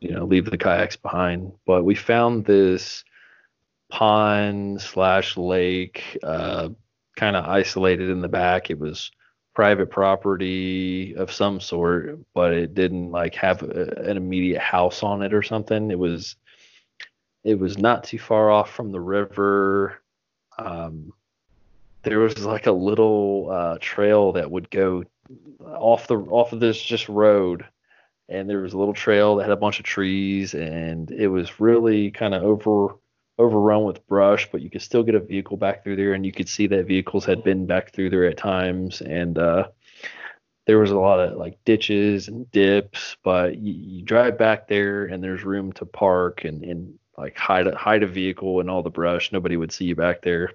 [0.00, 1.52] you know leave the kayaks behind.
[1.64, 3.04] But we found this
[3.90, 6.70] pond slash lake, uh,
[7.16, 8.70] kind of isolated in the back.
[8.70, 9.10] It was
[9.54, 15.22] private property of some sort, but it didn't like have a, an immediate house on
[15.22, 15.90] it or something.
[15.90, 16.36] It was
[17.44, 20.02] it was not too far off from the river.
[20.58, 21.12] Um,
[22.02, 25.04] there was like a little uh, trail that would go
[25.64, 27.64] off the off of this just road
[28.28, 31.60] and there was a little trail that had a bunch of trees and it was
[31.60, 32.96] really kind of over
[33.40, 36.32] overrun with brush but you could still get a vehicle back through there and you
[36.32, 39.00] could see that vehicles had been back through there at times.
[39.00, 39.68] And uh,
[40.66, 45.06] there was a lot of like ditches and dips but you, you drive back there
[45.06, 48.90] and there's room to park and, and like hide hide a vehicle in all the
[48.90, 49.32] brush.
[49.32, 50.52] Nobody would see you back there.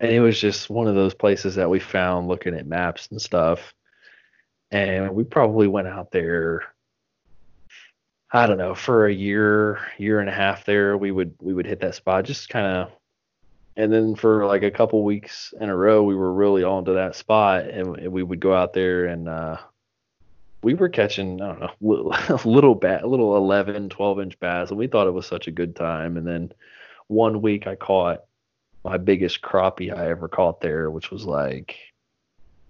[0.00, 3.20] And it was just one of those places that we found looking at maps and
[3.20, 3.74] stuff.
[4.70, 6.71] And we probably went out there
[8.32, 11.66] i don't know for a year year and a half there we would we would
[11.66, 12.90] hit that spot just kind of
[13.76, 17.14] and then for like a couple weeks in a row we were really onto that
[17.14, 19.56] spot and, and we would go out there and uh
[20.62, 24.78] we were catching i don't know little, little bat little 11 12 inch bass and
[24.78, 26.16] we thought it was such a good time.
[26.16, 26.52] And then
[27.08, 28.24] one week i caught
[28.84, 31.76] my biggest crappie I ever caught there, which was like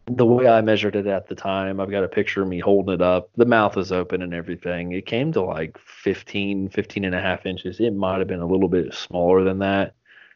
[0.07, 1.81] the way I measured it at the time.
[1.81, 3.31] I've got a picture of me holding it up.
[3.37, 4.93] The mouth is open and everything.
[4.93, 7.79] It came to like 15, 15 and a half inches.
[7.81, 9.95] It might have been a little bit smaller than that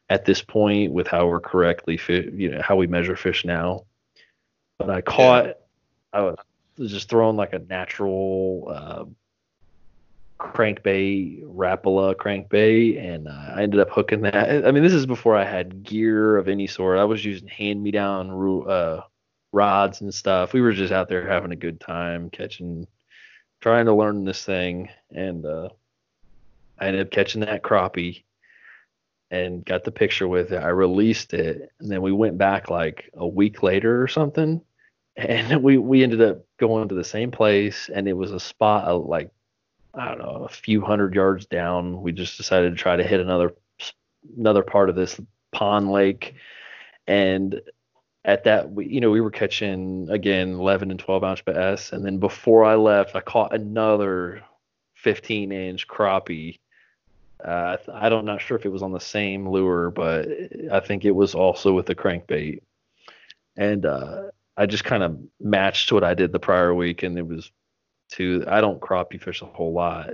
[0.09, 3.85] at this point with how we're correctly fit, you know, how we measure fish now.
[4.79, 5.57] But I caught.
[6.13, 6.35] I
[6.79, 9.05] was just throwing like a natural, uh,
[10.39, 14.67] crankbait, Rapala crankbait, and uh, I ended up hooking that.
[14.67, 16.99] I mean, this is before I had gear of any sort.
[16.99, 18.31] I was using hand me down
[18.69, 19.01] uh,
[19.53, 20.53] rods and stuff.
[20.53, 22.87] We were just out there having a good time, catching,
[23.61, 25.69] trying to learn this thing, and uh,
[26.79, 28.25] I ended up catching that crappie
[29.31, 30.63] and got the picture with it.
[30.63, 34.61] I released it, and then we went back like a week later or something,
[35.17, 38.89] and we we ended up going to the same place, and it was a spot
[38.89, 39.31] uh, like
[39.97, 43.21] I don't know, a few hundred yards down, we just decided to try to hit
[43.21, 43.55] another
[44.37, 45.19] another part of this
[45.53, 46.35] pond lake,
[47.07, 47.61] and
[48.27, 52.05] at that, we, you know, we were catching again 11 and 12 ounce bass, and
[52.05, 54.43] then before I left, I caught another
[54.97, 56.59] 15 inch crappie.
[57.43, 60.27] Uh, I am not sure if it was on the same lure, but
[60.73, 62.63] I think it was also with the crankbait.
[63.57, 67.27] And uh, I just kind of matched what I did the prior week, and it
[67.27, 67.53] was
[68.13, 70.11] to I don't crappie fish a whole lot,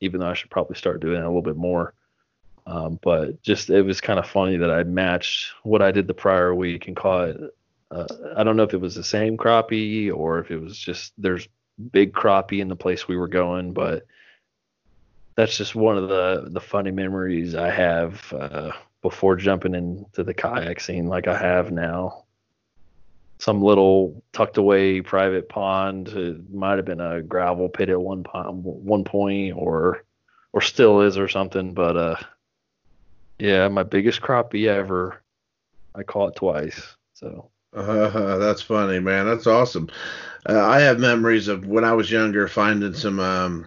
[0.00, 1.92] even though I should probably start doing it a little bit more.
[2.66, 6.14] Um, but just it was kind of funny that I matched what I did the
[6.14, 7.36] prior week and caught.
[7.90, 11.12] Uh, I don't know if it was the same crappie or if it was just
[11.18, 11.48] there's
[11.92, 14.06] big crappie in the place we were going, but
[15.34, 20.34] that's just one of the the funny memories I have uh, before jumping into the
[20.34, 22.24] kayak scene like I have now
[23.40, 26.08] some little tucked away private pond.
[26.08, 30.04] It might have been a gravel pit at one one point, or
[30.52, 31.74] or still is or something.
[31.74, 32.16] But uh,
[33.40, 35.22] yeah, my biggest crappie ever.
[35.94, 36.96] I caught twice.
[37.14, 37.50] So.
[37.74, 39.26] Uh, that's funny, man.
[39.26, 39.90] That's awesome.
[40.48, 43.66] Uh, I have memories of when I was younger finding some um,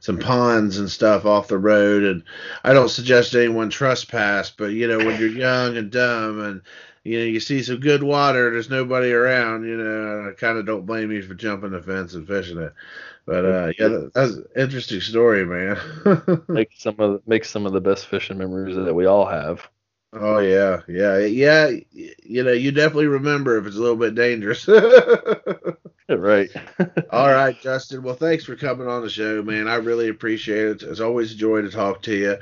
[0.00, 2.22] some ponds and stuff off the road, and
[2.62, 6.62] I don't suggest anyone trespass, but you know when you're young and dumb and
[7.04, 10.64] you know, you see some good water, there's nobody around, you know, I kind of
[10.64, 12.72] don't blame you for jumping the fence and fishing it.
[13.26, 15.78] But uh, yeah, that's an interesting story, man.
[16.48, 19.66] makes some of makes some of the best fishing memories that we all have.
[20.12, 21.70] Oh yeah, yeah, yeah.
[21.90, 24.68] You know, you definitely remember if it's a little bit dangerous.
[26.10, 26.50] right.
[27.10, 28.02] All right, Justin.
[28.02, 29.68] Well, thanks for coming on the show, man.
[29.68, 30.82] I really appreciate it.
[30.82, 32.36] It's always a joy to talk to you.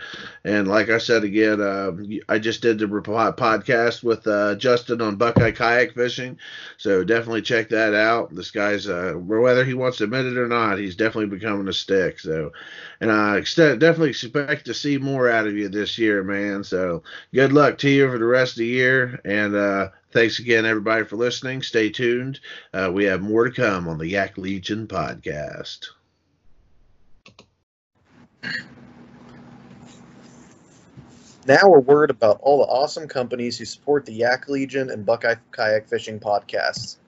[0.45, 1.93] And like I said again, uh,
[2.29, 6.39] I just did the podcast with uh, Justin on Buckeye kayak fishing,
[6.77, 8.35] so definitely check that out.
[8.35, 11.73] This guy's, uh, whether he wants to admit it or not, he's definitely becoming a
[11.73, 12.19] stick.
[12.19, 12.51] So,
[13.01, 16.65] and I definitely expect to see more out of you this year, man.
[16.65, 20.67] So, good luck to you for the rest of the year, and uh, Thanks again,
[20.67, 21.63] everybody, for listening.
[21.63, 22.39] Stay tuned.
[22.75, 25.87] Uh, we have more to come on the Yak Legion podcast.
[31.47, 35.37] Now, a word about all the awesome companies who support the Yak Legion and Buckeye
[35.51, 36.99] Kayak Fishing podcasts.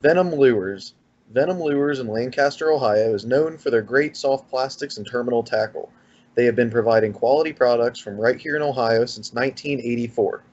[0.00, 0.94] Venom Lures.
[1.32, 5.90] Venom Lures in Lancaster, Ohio is known for their great soft plastics and terminal tackle.
[6.36, 10.44] They have been providing quality products from right here in Ohio since 1984.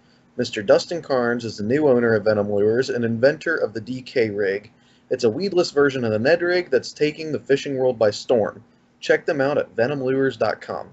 [0.42, 0.66] Mr.
[0.66, 4.72] Dustin Carnes is the new owner of Venom Lures and inventor of the DK rig.
[5.12, 8.64] It's a weedless version of the Ned rig that's taking the fishing world by storm.
[9.00, 10.90] Check them out at venomlures.com.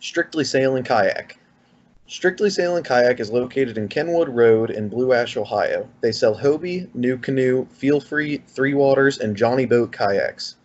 [0.00, 1.38] Strictly Sailing Kayak.
[2.06, 5.86] Strictly Sailing Kayak is located in Kenwood Road in Blue Ash, Ohio.
[6.00, 10.56] They sell Hobie, NuCanoe, Feel Free, Three Waters, and Jonny Boat kayaks.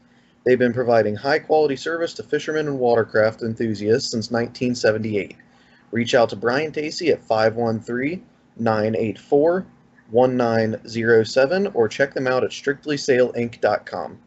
[0.45, 5.35] They've been providing high quality service to fishermen and watercraft enthusiasts since 1978.
[5.91, 8.25] Reach out to Brian Tacey at 513
[8.58, 9.65] 984
[10.10, 14.19] 1907 or check them out at strictlysailinc.com.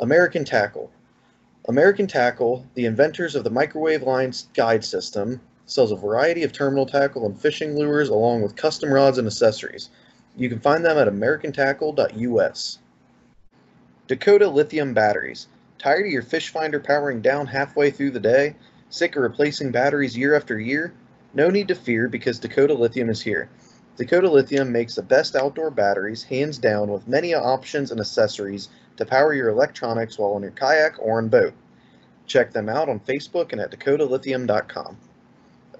[0.00, 0.90] American Tackle.
[1.68, 6.84] American Tackle, the inventors of the microwave line guide system, sells a variety of terminal
[6.84, 9.88] tackle and fishing lures along with custom rods and accessories.
[10.36, 12.78] You can find them at americantackle.us.
[14.06, 15.46] Dakota Lithium Batteries.
[15.78, 18.56] Tired of your fish finder powering down halfway through the day?
[18.94, 20.94] Sick of replacing batteries year after year?
[21.34, 23.48] No need to fear because Dakota Lithium is here.
[23.96, 29.04] Dakota Lithium makes the best outdoor batteries, hands down, with many options and accessories to
[29.04, 31.54] power your electronics while on your kayak or on boat.
[32.28, 34.96] Check them out on Facebook and at dakotalithium.com.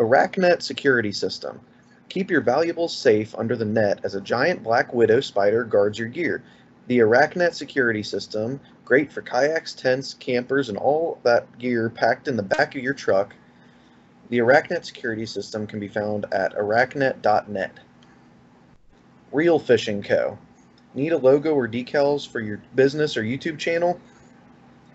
[0.01, 1.61] Arachnet Security System.
[2.09, 6.09] Keep your valuables safe under the net as a giant black widow spider guards your
[6.09, 6.43] gear.
[6.89, 12.37] The Arachnet security system, great for kayaks, tents, campers, and all that gear packed in
[12.37, 13.35] the back of your truck.
[14.29, 17.79] The Arachnet security system can be found at arachnet.net.
[19.33, 20.39] Reel Fishing Co.
[20.95, 24.01] Need a logo or decals for your business or YouTube channel?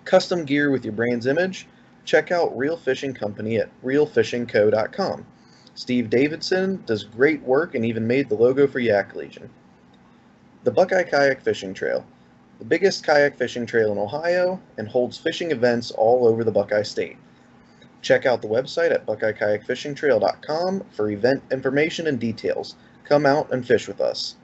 [0.06, 1.68] Custom gear with your brand's image?
[2.06, 5.26] Check out Reel Fishing Company at reelfishingco.com.
[5.76, 9.50] Steve Davidson does great work and even made the logo for Yak Legion.
[10.64, 12.06] The Buckeye Kayak Fishing Trail,
[12.60, 16.84] the biggest kayak fishing trail in Ohio, and holds fishing events all over the Buckeye
[16.84, 17.18] State.
[18.02, 22.76] Check out the website at buckeyekayakfishingtrail.com for event information and details.
[23.06, 24.36] Come out and fish with us.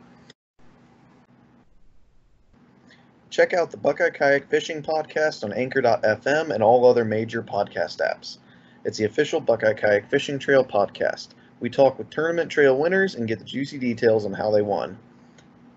[3.29, 8.37] Check out the Buckeye Kayak Fishing Podcast on Anchor.fm and all other major podcast apps.
[8.85, 11.29] It's the official Buckeye Kayak Fishing Trail podcast.
[11.59, 14.97] We talk with tournament trail winners and get the juicy details on how they won.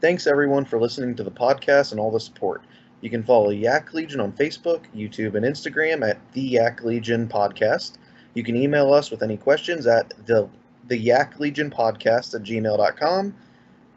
[0.00, 2.62] Thanks everyone for listening to the podcast and all the support.
[3.00, 7.98] You can follow Yak Legion on Facebook, YouTube, and Instagram at the Yak Legion Podcast.
[8.34, 10.48] You can email us with any questions at the
[10.86, 13.34] the Yak Legion podcast at gmail.com.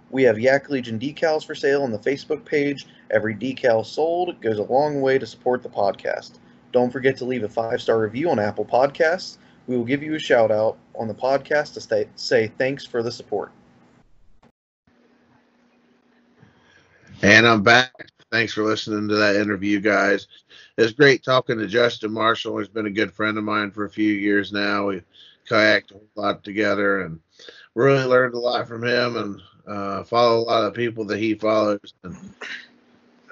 [0.10, 2.88] We have Yak Legion decals for sale on the Facebook page.
[3.12, 6.40] Every decal sold goes a long way to support the podcast.
[6.72, 9.38] Don't forget to leave a five star review on Apple Podcasts.
[9.68, 13.04] We will give you a shout out on the podcast to stay, say thanks for
[13.04, 13.52] the support.
[17.24, 18.10] And I'm back.
[18.32, 20.28] Thanks for listening to that interview, guys.
[20.78, 22.58] It's great talking to Justin Marshall.
[22.58, 24.88] He's been a good friend of mine for a few years now.
[24.88, 25.04] We
[25.48, 27.20] kayaked a lot together and
[27.76, 31.36] really learned a lot from him and uh, follow a lot of people that he
[31.36, 31.94] follows.
[32.04, 32.16] And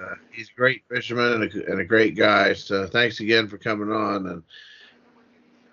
[0.00, 2.52] uh, he's a great fisherman and a, and a, great guy.
[2.52, 4.28] So thanks again for coming on.
[4.28, 4.42] And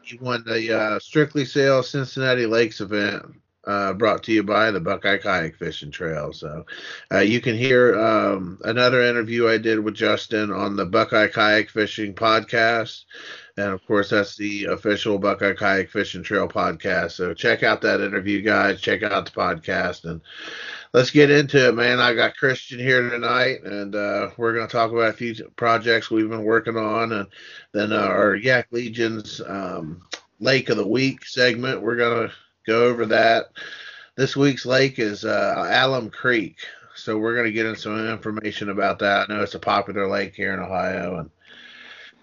[0.02, 3.36] he won the uh, Strictly Sail Cincinnati Lakes event
[3.68, 6.32] uh, brought to you by the Buckeye Kayak Fishing Trail.
[6.32, 6.66] So
[7.12, 11.70] uh, you can hear um, another interview I did with Justin on the Buckeye Kayak
[11.70, 13.04] Fishing podcast.
[13.58, 17.12] And of course, that's the official Buckeye Kayak Fishing Trail podcast.
[17.12, 18.80] So check out that interview, guys.
[18.80, 20.06] Check out the podcast.
[20.06, 20.22] And
[20.94, 22.00] let's get into it, man.
[22.00, 26.10] I got Christian here tonight, and uh, we're going to talk about a few projects
[26.10, 27.12] we've been working on.
[27.12, 27.28] And
[27.74, 30.04] then uh, our Yak Legion's um,
[30.40, 31.82] Lake of the Week segment.
[31.82, 32.34] We're going to
[32.68, 33.48] go over that.
[34.16, 36.58] This week's lake is uh, Alum Creek,
[36.96, 39.30] so we're going to get in some information about that.
[39.30, 41.30] I know it's a popular lake here in Ohio, and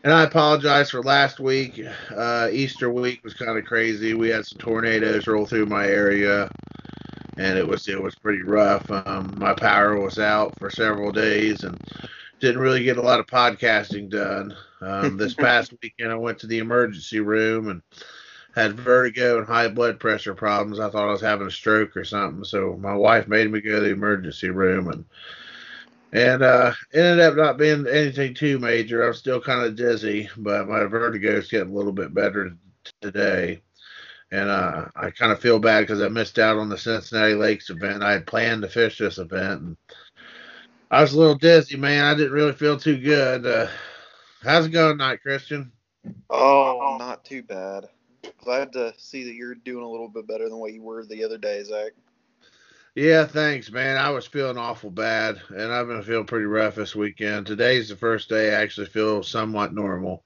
[0.04, 1.80] and I apologize for last week.
[2.14, 4.12] Uh, Easter week was kind of crazy.
[4.12, 6.50] We had some tornadoes roll through my area,
[7.38, 8.88] and it was it was pretty rough.
[8.90, 11.80] Um, my power was out for several days, and
[12.40, 14.54] didn't really get a lot of podcasting done.
[14.82, 17.80] Um, this past weekend, I went to the emergency room and
[18.54, 20.78] had vertigo and high blood pressure problems.
[20.78, 22.44] I thought I was having a stroke or something.
[22.44, 25.04] So my wife made me go to the emergency room and
[26.12, 29.02] and uh, ended up not being anything too major.
[29.02, 32.52] I'm still kind of dizzy, but my vertigo is getting a little bit better
[33.00, 33.60] today.
[34.30, 37.70] And uh, I kind of feel bad because I missed out on the Cincinnati Lakes
[37.70, 38.04] event.
[38.04, 39.76] I had planned to fish this event, and
[40.92, 42.04] I was a little dizzy, man.
[42.04, 43.44] I didn't really feel too good.
[43.44, 43.66] Uh,
[44.42, 45.72] how's it going tonight, Christian?
[46.30, 47.88] Oh, not too bad
[48.44, 51.24] glad to see that you're doing a little bit better than what you were the
[51.24, 51.92] other day, Zach.
[52.94, 53.96] Yeah, thanks, man.
[53.96, 57.46] I was feeling awful bad, and I've been feeling pretty rough this weekend.
[57.46, 60.22] Today's the first day I actually feel somewhat normal,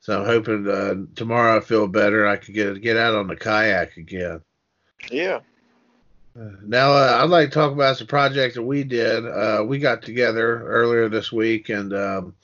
[0.00, 2.26] so I'm hoping uh, tomorrow I feel better.
[2.26, 4.40] I can get get out on the kayak again.
[5.08, 5.38] Yeah.
[6.36, 9.24] Uh, now uh, I'd like to talk about some project that we did.
[9.24, 12.34] Uh, we got together earlier this week, and um,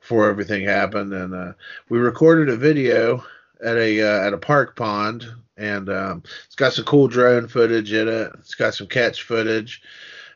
[0.00, 1.52] before everything happened, and uh,
[1.88, 3.24] we recorded a video
[3.64, 7.92] at a uh, at a park pond, and um, it's got some cool drone footage
[7.92, 8.32] in it.
[8.38, 9.82] It's got some catch footage.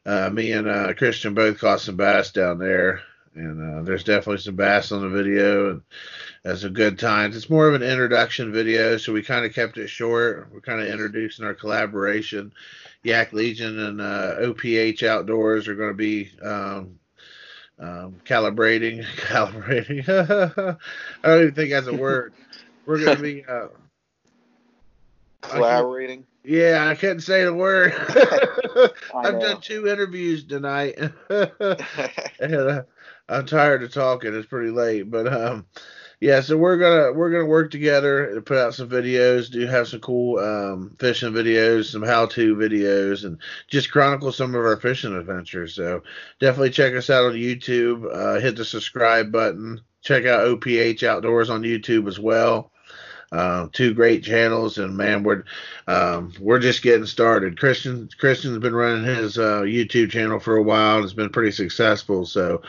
[0.05, 3.03] Uh, me and uh, Christian both caught some bass down there,
[3.35, 5.83] and uh, there's definitely some bass on the video, and
[6.43, 7.33] that's a good time.
[7.33, 10.49] It's more of an introduction video, so we kind of kept it short.
[10.53, 12.53] We're kind of introducing our collaboration.
[13.05, 16.99] Yak Legion and uh, OPH Outdoors are going to be um,
[17.79, 20.09] um, calibrating, calibrating.
[21.23, 22.33] I don't even think that's a word.
[22.87, 23.69] We're gonna be uh,
[25.41, 26.27] collaborating.
[26.45, 27.93] Yeah, I couldn't say the word.
[29.15, 32.83] I've done two interviews tonight, and uh,
[33.29, 34.35] I'm tired of talking.
[34.35, 35.67] It's pretty late, but um,
[36.21, 36.41] yeah.
[36.41, 39.53] So we're gonna we're gonna work together to put out some videos.
[39.53, 44.65] Do have some cool um, fishing videos, some how-to videos, and just chronicle some of
[44.65, 45.75] our fishing adventures.
[45.75, 46.03] So
[46.41, 48.05] definitely check us out on YouTube.
[48.13, 49.81] Uh, hit the subscribe button.
[50.03, 52.72] Check out OPH Outdoors on YouTube as well.
[53.33, 55.43] Uh, two great channels, and man, we're
[55.87, 57.59] um, we're just getting started.
[57.59, 60.97] Christian Christian's been running his uh, YouTube channel for a while.
[60.97, 62.27] And it's been pretty successful.
[62.27, 62.61] So,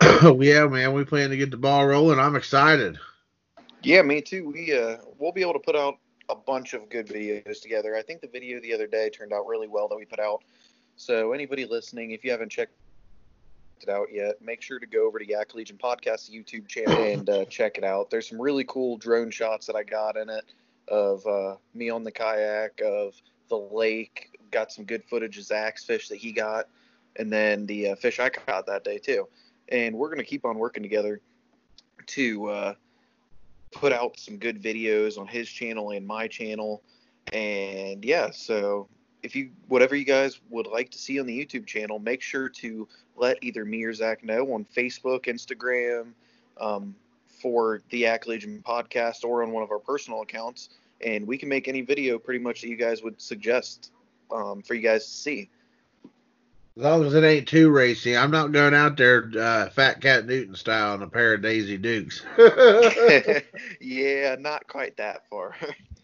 [0.40, 2.18] yeah, man, we plan to get the ball rolling.
[2.18, 2.98] I'm excited.
[3.82, 4.50] Yeah, me too.
[4.50, 5.98] We uh, we'll be able to put out
[6.30, 7.94] a bunch of good videos together.
[7.96, 10.42] I think the video the other day turned out really well that we put out.
[10.96, 12.72] So anybody listening, if you haven't checked
[13.82, 17.28] it out yet, make sure to go over to Yak Legion Podcast YouTube channel and
[17.28, 18.10] uh, check it out.
[18.10, 20.44] There's some really cool drone shots that I got in it
[20.88, 23.14] of uh, me on the kayak, of
[23.48, 24.38] the lake.
[24.50, 26.66] Got some good footage of Zach's fish that he got,
[27.16, 29.28] and then the uh, fish I caught that day too.
[29.68, 31.20] And we're gonna keep on working together
[32.06, 32.74] to uh,
[33.72, 36.82] put out some good videos on his channel and my channel.
[37.32, 38.88] And yeah, so
[39.26, 42.48] if you whatever you guys would like to see on the YouTube channel, make sure
[42.48, 46.12] to let either me or Zach know on Facebook, Instagram,
[46.58, 46.94] um,
[47.26, 50.70] for the Yak Legion podcast, or on one of our personal accounts,
[51.04, 53.90] and we can make any video pretty much that you guys would suggest
[54.30, 55.50] um, for you guys to see.
[56.76, 60.26] As long as it ain't too racy, I'm not going out there uh, Fat Cat
[60.26, 62.22] Newton style in a pair of Daisy Dukes.
[63.80, 65.56] yeah, not quite that far.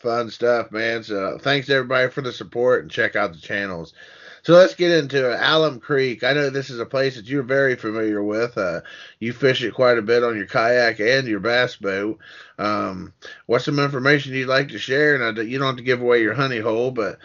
[0.00, 1.02] Fun stuff, man.
[1.02, 3.94] So thanks everybody for the support and check out the channels.
[4.42, 6.22] So let's get into Alum Creek.
[6.22, 8.56] I know this is a place that you're very familiar with.
[8.56, 8.82] Uh,
[9.18, 12.18] you fish it quite a bit on your kayak and your bass boat.
[12.58, 13.12] Um,
[13.46, 15.20] what's some information you'd like to share?
[15.20, 17.18] And you don't have to give away your honey hole, but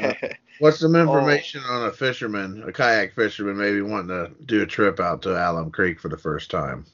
[0.00, 0.14] uh,
[0.58, 1.72] what's some information oh.
[1.72, 5.70] on a fisherman, a kayak fisherman, maybe wanting to do a trip out to Alum
[5.70, 6.86] Creek for the first time?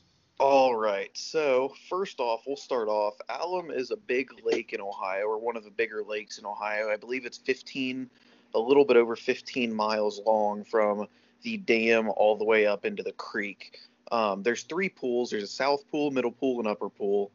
[0.45, 1.17] All right.
[1.17, 3.15] So, first off, we'll start off.
[3.29, 6.91] Alum is a big lake in Ohio, or one of the bigger lakes in Ohio.
[6.91, 8.11] I believe it's 15,
[8.53, 11.07] a little bit over 15 miles long from
[11.43, 13.79] the dam all the way up into the creek.
[14.11, 17.31] Um, there's three pools there's a south pool, middle pool, and upper pool.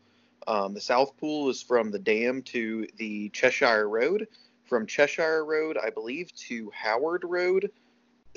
[0.45, 4.27] Um, the south pool is from the dam to the Cheshire Road.
[4.65, 7.71] From Cheshire Road, I believe, to Howard Road,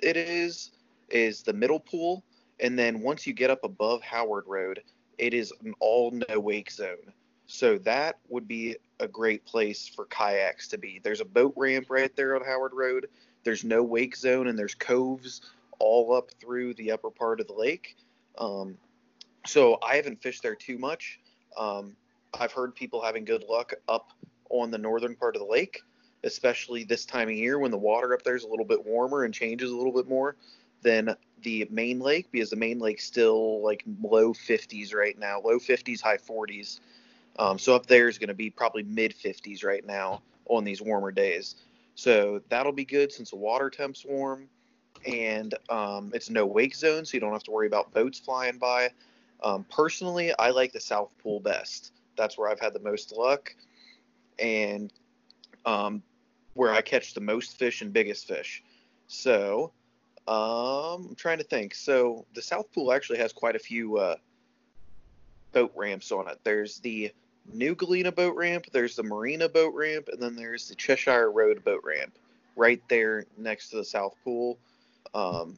[0.01, 0.71] it is,
[1.09, 2.23] is the middle pool
[2.61, 4.83] and then once you get up above Howard Road,
[5.19, 7.13] it is an all no wake zone.
[7.47, 11.01] So that would be a great place for kayaks to be.
[11.03, 13.09] There's a boat ramp right there on Howard Road.
[13.43, 15.41] There's no wake zone and there's coves
[15.79, 17.97] all up through the upper part of the lake.
[18.39, 18.77] Um,
[19.47, 21.19] so I haven't fished there too much.
[21.57, 21.97] Um,
[22.39, 24.13] I've heard people having good luck up
[24.51, 25.81] on the northern part of the lake,
[26.23, 29.25] especially this time of year when the water up there is a little bit warmer
[29.25, 30.37] and changes a little bit more
[30.83, 35.59] than the main lake because the main lake's still like low 50s right now, low
[35.59, 36.81] 50s, high 40s.
[37.39, 40.83] Um, so up there is going to be probably mid 50s right now on these
[40.83, 41.57] warmer days.
[41.95, 44.49] So that'll be good since the water temp's warm
[45.07, 48.59] and um, it's no wake zone, so you don't have to worry about boats flying
[48.59, 48.91] by.
[49.43, 51.93] Um, personally, I like the South Pool best.
[52.17, 53.55] That's where I've had the most luck
[54.39, 54.93] and
[55.65, 56.03] um,
[56.55, 58.63] where I catch the most fish and biggest fish.
[59.07, 59.73] So
[60.29, 61.75] um, I'm trying to think.
[61.75, 64.17] So the South Pool actually has quite a few uh,
[65.53, 66.39] boat ramps on it.
[66.45, 67.13] There's the
[67.53, 71.65] New Galena boat ramp, there's the Marina boat ramp, and then there's the Cheshire Road
[71.65, 72.17] boat ramp
[72.57, 74.59] right there next to the South Pool.
[75.15, 75.57] Um,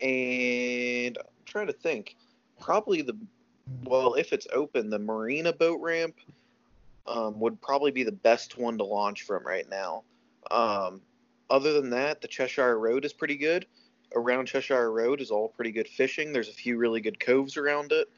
[0.00, 2.16] and I'm trying to think.
[2.60, 3.16] Probably the
[3.84, 6.16] well, if it's open, the Marina boat ramp
[7.06, 10.04] um, would probably be the best one to launch from right now.
[10.50, 11.00] Um,
[11.52, 13.66] other than that, the Cheshire Road is pretty good.
[14.14, 16.32] Around Cheshire Road is all pretty good fishing.
[16.32, 18.08] There's a few really good coves around it.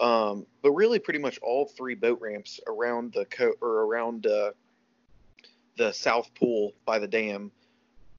[0.00, 4.52] Um, but really, pretty much all three boat ramps around the co- or around uh,
[5.76, 7.50] the South Pool by the dam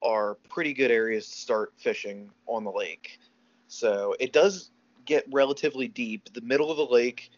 [0.01, 3.19] are pretty good areas to start fishing on the lake.
[3.67, 4.71] So it does
[5.05, 6.34] get relatively deep.
[6.34, 7.30] The middle of the lake,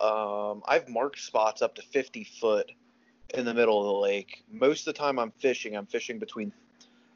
[0.00, 2.70] um, I've marked spots up to 50 foot
[3.34, 4.44] in the middle of the lake.
[4.50, 6.52] Most of the time I'm fishing, I'm fishing between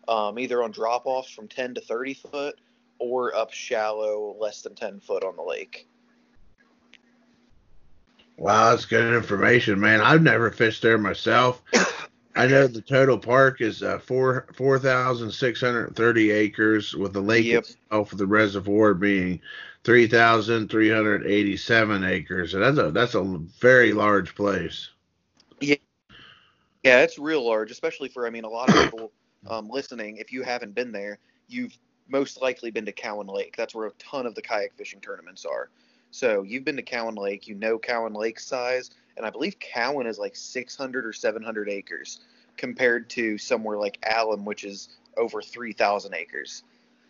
[0.08, 2.60] um, either on drop offs from 10 to 30 foot
[2.98, 5.86] or up shallow, less than 10 foot on the lake.
[8.36, 10.00] Wow, that's good information, man.
[10.00, 11.62] I've never fished there myself.
[12.36, 17.12] I know the total park is uh, four four thousand six hundred thirty acres, with
[17.12, 17.64] the lake yep.
[17.64, 19.40] itself, the reservoir being
[19.82, 22.52] three thousand three hundred eighty seven acres.
[22.52, 23.24] So that's a that's a
[23.58, 24.90] very large place.
[25.60, 25.74] Yeah,
[26.84, 29.10] yeah, it's real large, especially for I mean a lot of people
[29.46, 31.18] um, listening, if you haven't been there,
[31.48, 31.76] you've
[32.08, 33.54] most likely been to Cowan Lake.
[33.56, 35.70] That's where a ton of the kayak fishing tournaments are.
[36.10, 40.06] So you've been to Cowan Lake, you know Cowan Lake's size, and I believe Cowan
[40.06, 42.20] is like 600 or 700 acres
[42.56, 46.64] compared to somewhere like Alum, which is over 3,000 acres.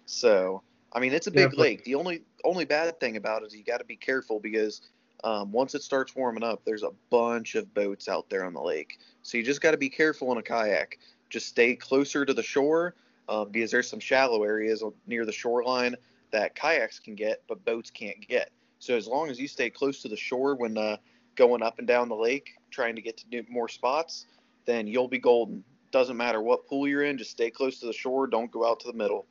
[0.07, 0.63] So
[0.93, 1.85] I mean, it's a big yeah, lake.
[1.85, 4.81] The only only bad thing about it is you got to be careful because
[5.25, 8.61] um, once it starts warming up, there's a bunch of boats out there on the
[8.61, 8.99] lake.
[9.23, 10.99] So you just got to be careful in a kayak
[11.31, 12.95] just stay closer to the shore
[13.29, 15.95] um, because there's some shallow areas near the shoreline
[16.31, 18.51] that kayaks can get, but boats can't get.
[18.79, 20.99] So as long as you stay close to the shore when uh,
[21.35, 24.27] going up and down the lake, trying to get to more spots,
[24.67, 25.65] then you'll be golden.
[25.91, 28.27] Doesn't matter what pool you're in, just stay close to the shore.
[28.27, 29.27] Don't go out to the middle.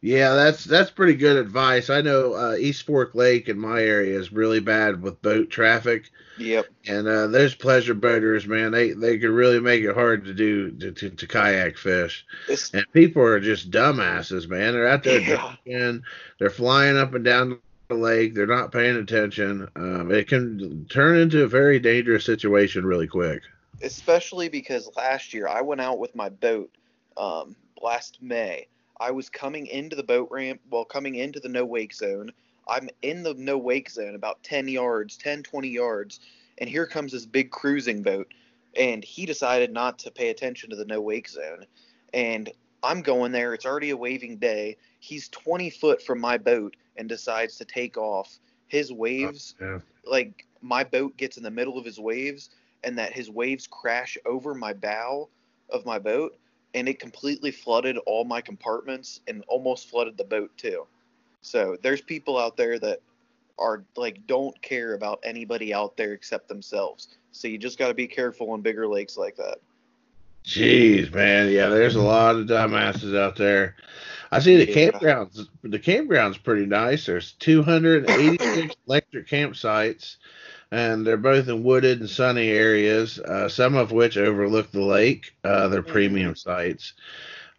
[0.00, 1.90] Yeah, that's that's pretty good advice.
[1.90, 6.10] I know uh, East Fork Lake in my area is really bad with boat traffic.
[6.38, 6.66] Yep.
[6.86, 8.70] And uh, there's pleasure boaters, man.
[8.70, 12.24] They they could really make it hard to do to, to, to kayak fish.
[12.48, 14.74] It's, and people are just dumbasses, man.
[14.74, 15.56] They're out there yeah.
[15.64, 16.04] drinking.
[16.38, 18.34] They're flying up and down the lake.
[18.34, 19.68] They're not paying attention.
[19.74, 23.42] Um, it can turn into a very dangerous situation really quick.
[23.82, 26.70] Especially because last year I went out with my boat
[27.16, 28.68] um, last May
[29.00, 32.32] I was coming into the boat ramp, well, coming into the no wake zone.
[32.66, 36.20] I'm in the no wake zone about 10 yards, 10, 20 yards,
[36.58, 38.32] and here comes this big cruising boat.
[38.76, 41.64] And he decided not to pay attention to the no wake zone.
[42.12, 42.50] And
[42.82, 43.54] I'm going there.
[43.54, 44.76] It's already a waving day.
[45.00, 48.38] He's 20 foot from my boat and decides to take off.
[48.66, 49.78] His waves, oh, yeah.
[50.04, 52.50] like my boat gets in the middle of his waves,
[52.84, 55.28] and that his waves crash over my bow
[55.70, 56.36] of my boat
[56.74, 60.86] and it completely flooded all my compartments and almost flooded the boat too.
[61.40, 63.00] So there's people out there that
[63.58, 67.08] are like don't care about anybody out there except themselves.
[67.32, 69.58] So you just got to be careful on bigger lakes like that.
[70.44, 71.50] Jeez, man.
[71.50, 73.76] Yeah, there's a lot of dumbasses out there.
[74.30, 74.90] I see the Yeah.
[74.92, 75.46] campgrounds.
[75.62, 77.06] The campground's pretty nice.
[77.06, 80.16] There's 286 electric campsites,
[80.70, 85.34] and they're both in wooded and sunny areas, uh, some of which overlook the lake.
[85.44, 86.92] Uh, they're premium sites.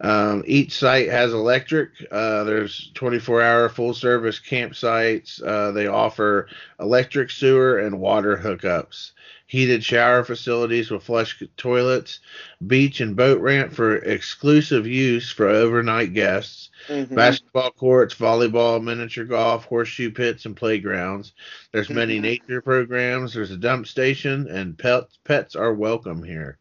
[0.00, 1.90] Um, each site has electric.
[2.10, 5.42] Uh, there's 24-hour full-service campsites.
[5.42, 6.48] Uh, they offer
[6.78, 9.12] electric, sewer, and water hookups.
[9.50, 12.20] Heated shower facilities with flush toilets,
[12.66, 17.14] beach and boat ramp for exclusive use for overnight guests, Mhm.
[17.14, 21.32] basketball courts, volleyball, miniature golf, horseshoe pits, and playgrounds.
[21.72, 22.22] There's many Mhm.
[22.22, 23.34] nature programs.
[23.34, 26.58] There's a dump station, and pets pets are welcome here.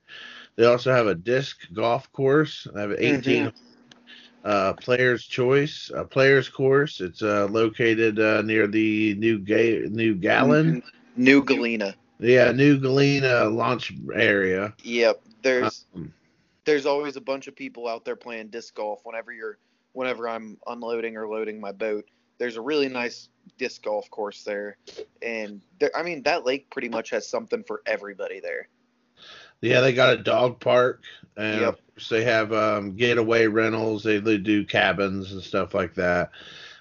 [0.58, 2.68] They also have a disc golf course.
[2.74, 3.52] They have 18
[4.44, 7.02] uh, players choice, a players course.
[7.02, 10.82] It's uh, located uh, near the new ga- new Gallon,
[11.16, 11.96] New Galena.
[12.20, 14.74] Yeah, New Galena launch area.
[14.84, 15.22] Yep.
[15.42, 16.14] There's Um,
[16.66, 19.58] there's always a bunch of people out there playing disc golf whenever you're
[19.94, 22.06] whenever I'm unloading or loading my boat.
[22.38, 24.78] There's a really nice disc golf course there,
[25.22, 28.68] and there, I mean that lake pretty much has something for everybody there.
[29.62, 31.04] Yeah, they got a dog park,
[31.36, 31.80] and Yep.
[32.10, 34.04] they have um, getaway rentals.
[34.04, 36.32] They, they do cabins and stuff like that,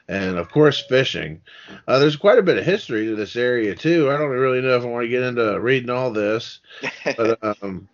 [0.09, 1.40] and of course fishing.
[1.86, 4.11] Uh, there's quite a bit of history to this area too.
[4.11, 6.61] I don't really know if I want to get into reading all this,
[7.16, 7.88] but um,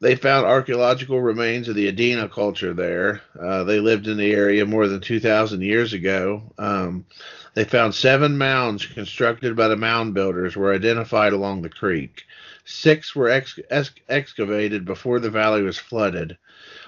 [0.00, 3.20] they found archaeological remains of the Adena culture there.
[3.40, 6.42] Uh, they lived in the area more than 2,000 years ago.
[6.56, 7.04] Um,
[7.54, 12.22] they found seven mounds constructed by the mound builders were identified along the creek.
[12.64, 16.38] Six were ex- ex- excavated before the valley was flooded,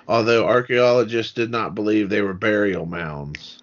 [0.07, 3.60] although archaeologists did not believe they were burial mounds.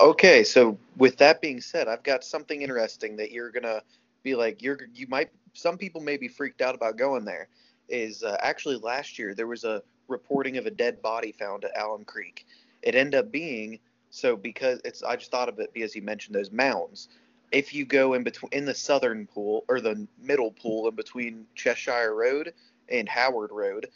[0.00, 3.82] Okay, so with that being said, I've got something interesting that you're gonna
[4.22, 7.48] be like you're you might some people may be freaked out about going there.
[7.88, 11.76] Is uh, actually last year there was a reporting of a dead body found at
[11.76, 12.46] Alum Creek.
[12.82, 13.78] It ended up being
[14.10, 17.08] so because it's I just thought of it because you mentioned those mounds.
[17.50, 21.46] If you go in between in the southern pool or the middle pool in between
[21.54, 22.54] Cheshire Road
[22.88, 23.88] and Howard Road,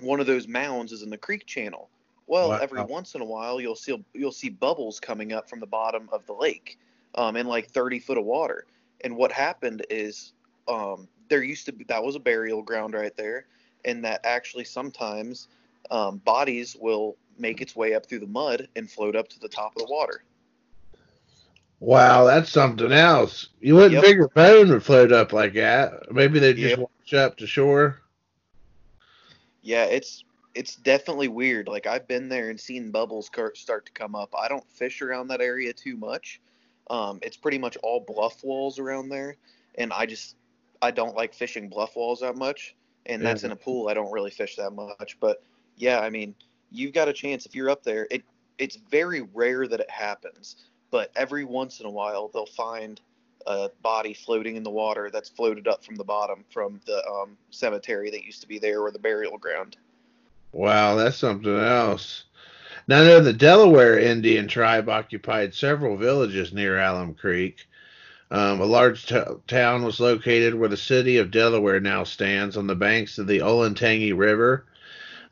[0.00, 1.88] one of those mounds is in the creek channel.
[2.30, 5.66] Well, every once in a while you'll see you'll see bubbles coming up from the
[5.66, 6.78] bottom of the lake,
[7.16, 8.66] um, in like 30 foot of water.
[9.02, 10.34] And what happened is,
[10.68, 13.46] um, there used to be that was a burial ground right there,
[13.84, 15.48] and that actually sometimes
[15.90, 19.48] um, bodies will make its way up through the mud and float up to the
[19.48, 20.24] top of the water.
[21.80, 23.48] Wow, that's something else.
[23.60, 24.04] You wouldn't Yep.
[24.04, 26.12] figure bone would float up like that.
[26.12, 26.78] Maybe they just Yep.
[26.78, 28.00] wash up to shore.
[29.62, 30.24] Yeah, it's
[30.54, 31.68] it's definitely weird.
[31.68, 34.34] Like I've been there and seen bubbles start to come up.
[34.36, 36.40] I don't fish around that area too much.
[36.88, 39.36] Um, it's pretty much all bluff walls around there,
[39.76, 40.36] and I just
[40.82, 42.74] I don't like fishing bluff walls that much.
[43.06, 43.48] And that's Yeah.
[43.48, 43.88] in a pool.
[43.88, 45.16] I don't really fish that much.
[45.20, 45.42] But
[45.76, 46.34] yeah, I mean,
[46.70, 48.06] you've got a chance if you're up there.
[48.10, 48.22] It
[48.58, 50.56] it's very rare that it happens,
[50.90, 53.00] but every once in a while they'll find
[53.46, 57.38] a body floating in the water that's floated up from the bottom from the um,
[57.50, 59.78] cemetery that used to be there or the burial ground.
[60.52, 62.24] Wow, that's something else.
[62.88, 67.66] Now, I know the Delaware Indian tribe occupied several villages near Alum Creek.
[68.30, 72.66] Um, a large t- town was located where the city of Delaware now stands on
[72.66, 74.66] the banks of the Olentangy River.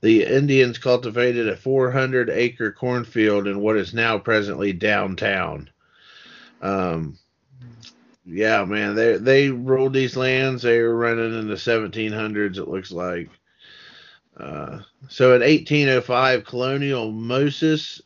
[0.01, 5.71] The Indians cultivated a 400 acre cornfield in what is now presently downtown.
[6.63, 7.19] Um,
[8.27, 10.63] yeah, man, they they ruled these lands.
[10.63, 12.59] They were running in the 1700s.
[12.59, 13.29] It looks like.
[14.39, 18.01] Uh, so in 1805, Colonial Moses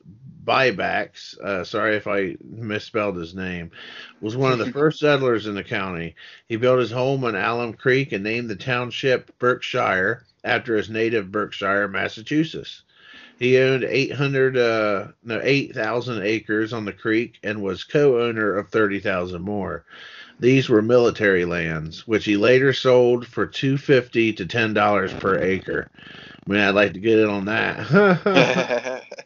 [0.44, 3.70] Buybacks, uh, sorry if I misspelled his name,
[4.20, 6.14] was one of the first settlers in the county.
[6.48, 11.30] He built his home on Alum Creek and named the township Berkshire after his native
[11.30, 12.82] Berkshire, Massachusetts.
[13.38, 19.42] He owned 800, uh, no, 8,000 acres on the creek and was co-owner of 30,000
[19.42, 19.84] more.
[20.42, 25.88] These were military lands, which he later sold for 250 to $10 per acre.
[26.48, 29.04] Man, I'd like to get in on that.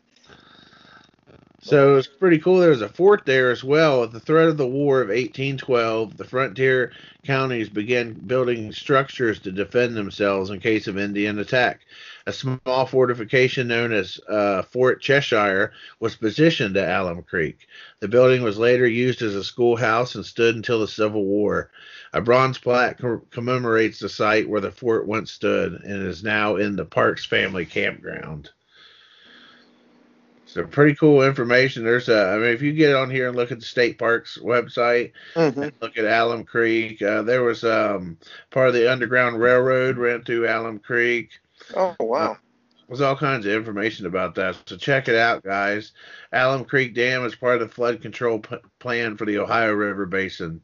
[1.63, 2.61] So it was pretty cool.
[2.61, 4.05] There was a fort there as well.
[4.05, 6.93] At the threat of the War of 1812, the frontier
[7.25, 11.81] counties began building structures to defend themselves in case of Indian attack.
[12.29, 17.69] A small fortification known as uh, Fort Cheshire was positioned at Alum Creek.
[18.01, 21.71] The building was later used as a schoolhouse and stood until the Civil War.
[22.13, 26.57] A bronze plaque co- commemorates the site where the fort once stood and is now
[26.57, 28.51] in the Parks family campground.
[30.47, 31.85] So pretty cool information.
[31.85, 34.37] There's a, I mean, if you get on here and look at the state parks
[34.43, 35.73] website, Mhm.
[35.81, 37.01] look at Alum Creek.
[37.03, 38.17] Uh, there was um,
[38.51, 41.31] part of the Underground Railroad ran through Alum Creek.
[41.75, 42.37] Oh wow.
[42.89, 44.57] There's all kinds of information about that.
[44.67, 45.93] So check it out, guys.
[46.33, 50.07] Alum Creek Dam is part of the flood control p- plan for the Ohio River
[50.07, 50.61] Basin.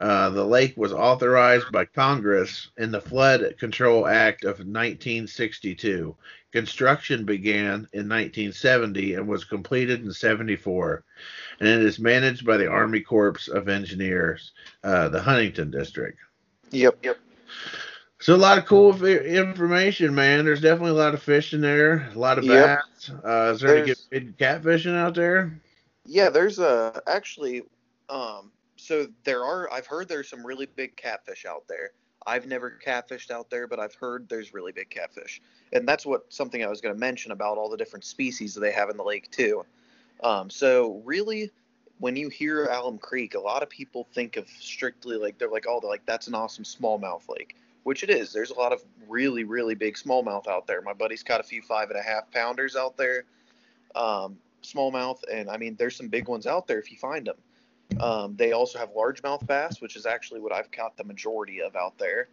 [0.00, 6.16] Uh, the lake was authorized by Congress in the Flood Control Act of 1962.
[6.52, 11.04] Construction began in 1970 and was completed in 74.
[11.60, 16.18] And it is managed by the Army Corps of Engineers, uh, the Huntington District.
[16.70, 16.98] Yep.
[17.04, 17.18] Yep.
[18.20, 20.44] So a lot of cool information, man.
[20.44, 22.46] There's definitely a lot of fish in there, a lot of Yep.
[22.46, 23.10] bass.
[23.24, 25.60] Uh, is there any good, catfishing out there?
[26.04, 27.62] Yeah, there's a actually
[28.08, 31.90] um so there are I've heard there's some really big catfish out there.
[32.26, 35.40] I've never catfished out there, but I've heard there's really big catfish.
[35.72, 38.60] And that's what something I was going to mention about all the different species that
[38.60, 39.64] they have in the lake too.
[40.22, 41.50] Um so really
[41.98, 45.66] when you hear Alum Creek, a lot of people think of strictly like they're like,
[45.68, 48.32] oh, they're like that's an awesome smallmouth lake, which it is.
[48.32, 50.82] There's a lot of really, really big smallmouth out there.
[50.82, 53.24] My buddy's caught a few five and a half pounders out there.
[53.94, 57.36] Um, smallmouth, and I mean, there's some big ones out there if you find them.
[58.00, 61.74] Um, they also have largemouth bass, which is actually what I've caught the majority of
[61.74, 62.28] out there.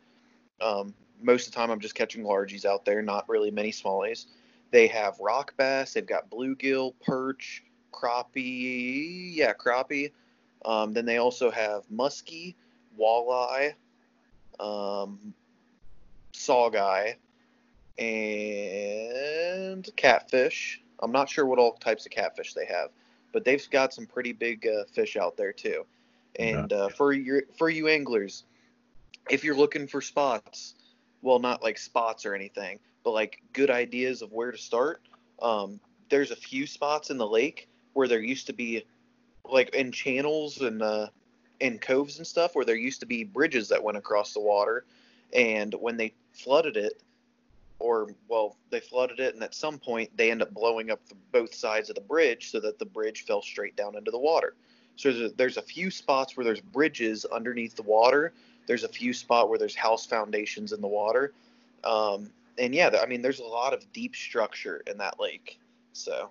[0.62, 4.26] Um, most of the time, I'm just catching largies out there, not really many smallies.
[4.70, 10.12] They have rock bass, they've got bluegill, perch, crappie, yeah, crappie.
[10.66, 12.56] Um, then they also have muskie,
[13.00, 13.74] walleye,
[14.60, 15.34] um,
[16.34, 17.16] saugeye,
[17.98, 20.82] and catfish.
[21.02, 22.90] I'm not sure what all types of catfish they have,
[23.34, 25.86] but they've got some pretty big uh, fish out there too.
[26.40, 28.44] And uh, for your for you anglers,
[29.30, 30.76] if you're looking for spots,
[31.22, 35.02] well, not like spots or anything, but like good ideas of where to start.
[35.42, 35.80] Um,
[36.10, 38.86] there's a few spots in the lake where there used to be,
[39.50, 41.08] like in channels and uh,
[41.60, 44.86] in coves and stuff, where there used to be bridges that went across the water,
[45.34, 47.02] and when they flooded it,
[47.80, 51.16] or well, they flooded it, and at some point they end up blowing up the,
[51.32, 54.56] both sides of the bridge so that the bridge fell straight down into the water.
[54.96, 58.34] So there's a, there's a few spots where there's bridges underneath the water.
[58.66, 61.34] There's a few spot where there's house foundations in the water,
[61.84, 65.60] um, and yeah, I mean there's a lot of deep structure in that lake.
[65.94, 66.30] So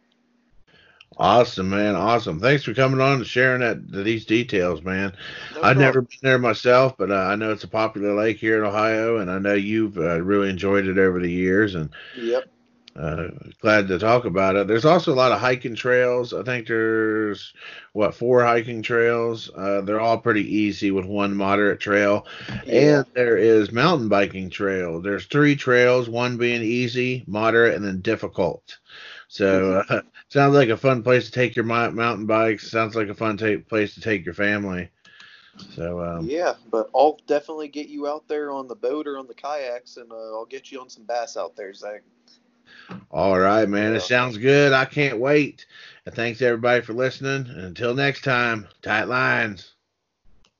[1.18, 1.94] Awesome, man.
[1.96, 2.40] Awesome.
[2.40, 5.14] Thanks for coming on and sharing that these details, man.
[5.50, 8.58] no I've never been there myself, but uh, I know it's a popular lake here
[8.58, 12.48] in Ohio, and I know you've uh, really enjoyed it over the years, and Yep.
[12.96, 13.28] uh,
[13.60, 14.66] glad to talk about it.
[14.66, 16.32] There's also a lot of hiking trails.
[16.32, 17.52] I think there's
[17.92, 19.50] what four hiking trails.
[19.54, 22.26] Uh, they're all pretty easy with one moderate trail,
[22.64, 23.02] Yeah.
[23.02, 25.00] and there is mountain biking trail.
[25.02, 28.78] There's three trails, one being easy, moderate, and then difficult.
[29.28, 32.70] So uh, sounds like a fun place to take your mountain bikes.
[32.70, 34.90] Sounds like a fun ta- place to take your family.
[35.74, 39.26] So um, yeah, but I'll definitely get you out there on the boat or on
[39.26, 42.02] the kayaks, and uh, I'll get you on some bass out there, Zach.
[43.10, 43.92] all right, man.
[43.92, 43.98] Yeah.
[43.98, 44.72] It sounds good.
[44.72, 45.66] I can't wait.
[46.06, 47.50] And thanks everybody for listening.
[47.50, 49.75] And until next time, tight lines.